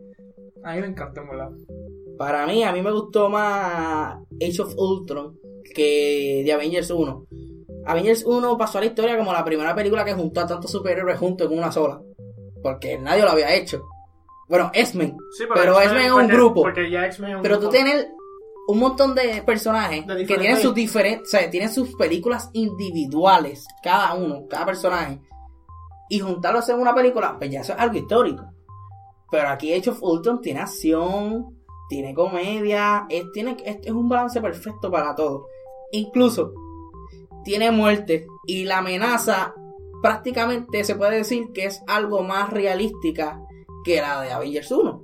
[0.65, 1.51] A mí me encanta, en verdad.
[2.17, 5.37] Para mí, a mí me gustó más Age of Ultron
[5.75, 7.25] que de Avengers 1.
[7.85, 11.19] Avengers 1 pasó a la historia como la primera película que juntó a tantos superhéroes
[11.19, 12.01] juntos en una sola.
[12.63, 13.83] Porque nadie lo había hecho.
[14.49, 15.15] Bueno, X-Men.
[15.37, 16.63] Sí, Pero X-Men es un grupo.
[16.63, 18.07] Porque ya es un Pero tú tienes
[18.67, 23.65] un montón de personajes De que tienen sus diferentes, o sea, tienen sus películas individuales,
[23.83, 25.21] cada uno, cada personaje.
[26.09, 28.54] Y juntarlos en una película, pues ya eso es algo histórico.
[29.31, 31.55] Pero aquí Age of Ultron tiene acción,
[31.89, 35.47] tiene comedia, es, tiene, es, es un balance perfecto para todo.
[35.91, 36.53] Incluso
[37.43, 39.53] tiene muerte y la amenaza
[40.01, 43.41] prácticamente se puede decir que es algo más realística
[43.83, 45.01] que la de Avengers 1.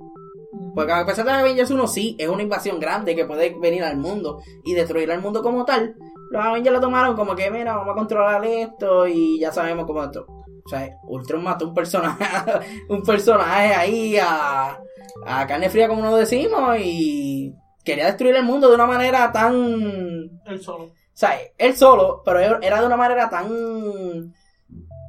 [0.74, 3.84] Porque a pesar de que Avengers 1 sí es una invasión grande que puede venir
[3.84, 5.96] al mundo y destruir al mundo como tal,
[6.30, 10.02] los Avengers lo tomaron como que, mira, vamos a controlar esto y ya sabemos cómo
[10.02, 10.26] esto.
[10.64, 12.24] O sea, Ultron mató un personaje,
[12.88, 14.78] un personaje ahí a,
[15.26, 17.54] a carne fría como nos decimos y
[17.84, 20.84] quería destruir el mundo de una manera tan Él solo.
[20.84, 24.32] o sea, él solo, pero era de una manera tan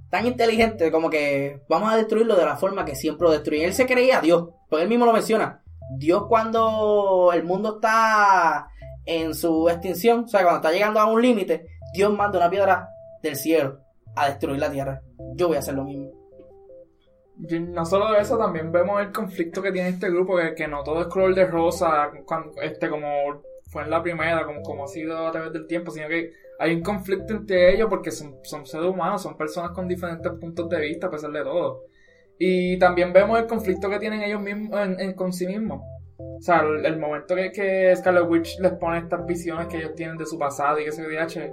[0.09, 3.65] tan inteligente como que vamos a destruirlo de la forma que siempre lo destruye.
[3.65, 5.63] Él se creía Dios, porque él mismo lo menciona.
[5.97, 8.67] Dios cuando el mundo está
[9.05, 12.89] en su extinción, o sea, cuando está llegando a un límite, Dios manda una piedra
[13.21, 13.82] del cielo
[14.15, 15.01] a destruir la tierra.
[15.35, 16.11] Yo voy a hacer lo mismo.
[17.49, 21.01] Y no solo eso, también vemos el conflicto que tiene este grupo, que, no todo
[21.01, 23.07] es color de rosa, cuan- este, como
[23.71, 26.75] fue en la primera, como, como ha sido a través del tiempo, sino que hay
[26.75, 30.79] un conflicto entre ellos porque son, son seres humanos, son personas con diferentes puntos de
[30.79, 31.81] vista a pesar de todo.
[32.37, 34.79] Y también vemos el conflicto que tienen ellos mismos
[35.15, 35.81] con sí mismos.
[36.17, 40.17] O sea, el, momento que, que Scarlet Witch les pone estas visiones que ellos tienen
[40.17, 41.51] de su pasado y que se VH,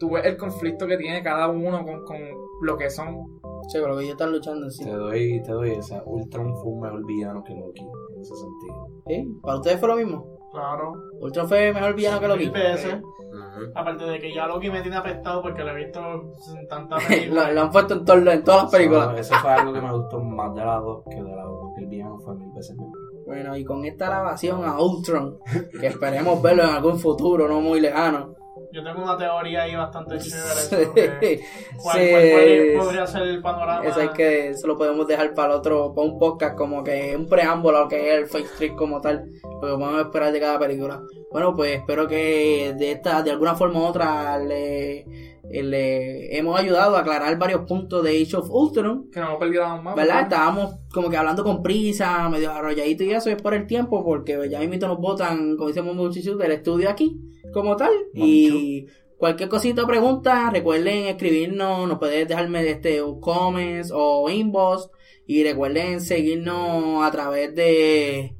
[0.00, 2.16] tú ves el conflicto que tiene cada uno con, con
[2.62, 3.38] lo que son
[3.68, 4.82] Sí, pero que ellos están luchando en sí.
[4.84, 6.02] Te doy, te doy esa.
[6.04, 8.88] Ultron fue un mejor villano que Loki, en ese sentido.
[9.06, 9.38] ¿Sí?
[9.42, 10.38] ¿Para ustedes fue lo mismo?
[10.50, 10.92] Claro.
[11.20, 12.48] Ultron fue mejor villano que Loki.
[12.48, 13.70] Ujú.
[13.76, 17.54] Aparte de que ya Loki me tiene apestado porque lo he visto en tantas películas.
[17.54, 19.08] lo han puesto en, todo- en todas las películas.
[19.12, 21.58] No, eso fue algo que me gustó más de las dos que de las dos.
[21.60, 22.98] porque El villano fue mil veces mejor.
[23.26, 25.38] Bueno, y con esta alabación a Ultron,
[25.80, 28.34] que esperemos verlo en algún futuro no muy lejano.
[28.72, 31.40] Yo tengo una teoría ahí bastante Sí, chévere
[31.82, 33.86] cuál, sí, cuál podría, podría ser el panorama.
[33.86, 37.26] Eso hay que, eso lo podemos dejar para otro, para un podcast como que un
[37.26, 39.24] preámbulo a lo que es el Fake Street como tal,
[39.60, 41.02] lo que a esperar de cada película.
[41.32, 45.04] Bueno, pues espero que de esta, de alguna forma u otra, le,
[45.50, 49.10] le hemos ayudado a aclarar varios puntos de Age of Ultron.
[49.10, 49.96] que no perdiéramos más.
[49.96, 50.22] ¿Verdad?
[50.22, 54.04] Estábamos como que hablando con prisa, medio arrolladito y eso, y es por el tiempo,
[54.04, 57.20] porque ya mismo nos votan, como Mundo Chichu, del estudio aquí,
[57.52, 57.92] como tal.
[58.14, 58.86] Y
[59.16, 64.88] cualquier cosita o pregunta, recuerden escribirnos, nos pueden dejarme este comments o inbox.
[65.26, 68.34] Y recuerden seguirnos a través de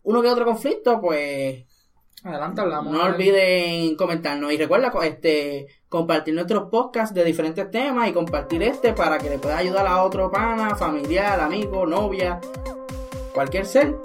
[0.09, 1.65] uno que otro conflicto, pues
[2.23, 2.91] Adelante, hablamos.
[2.91, 4.51] no olviden comentarnos.
[4.51, 9.37] Y recuerda este compartir nuestros podcasts de diferentes temas y compartir este para que le
[9.37, 12.41] pueda ayudar a otro pana, familiar, amigo, novia,
[13.35, 13.97] cualquier ser,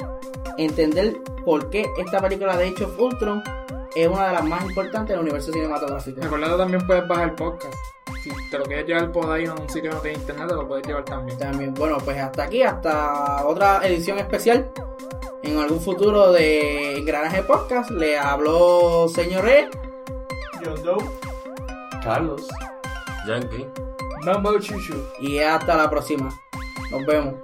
[0.58, 3.42] entender por qué esta película de of Ultron
[3.96, 6.20] es una de las más importantes del universo cinematográfico.
[6.20, 7.74] Recuerda también puedes bajar el podcast.
[8.22, 10.86] Si te lo quieres llevar por ahí en un sitio tiene internet, te lo puedes
[10.86, 11.38] llevar también.
[11.38, 14.70] También, bueno, pues hasta aquí, hasta otra edición especial.
[15.44, 19.68] En algún futuro de Engranaje Podcast le habló señor E.
[20.64, 21.04] John Doe.
[22.02, 22.48] Carlos.
[23.26, 23.66] Yankee.
[24.24, 24.94] Mambo chuchu.
[25.20, 26.30] Y hasta la próxima.
[26.90, 27.34] Nos vemos.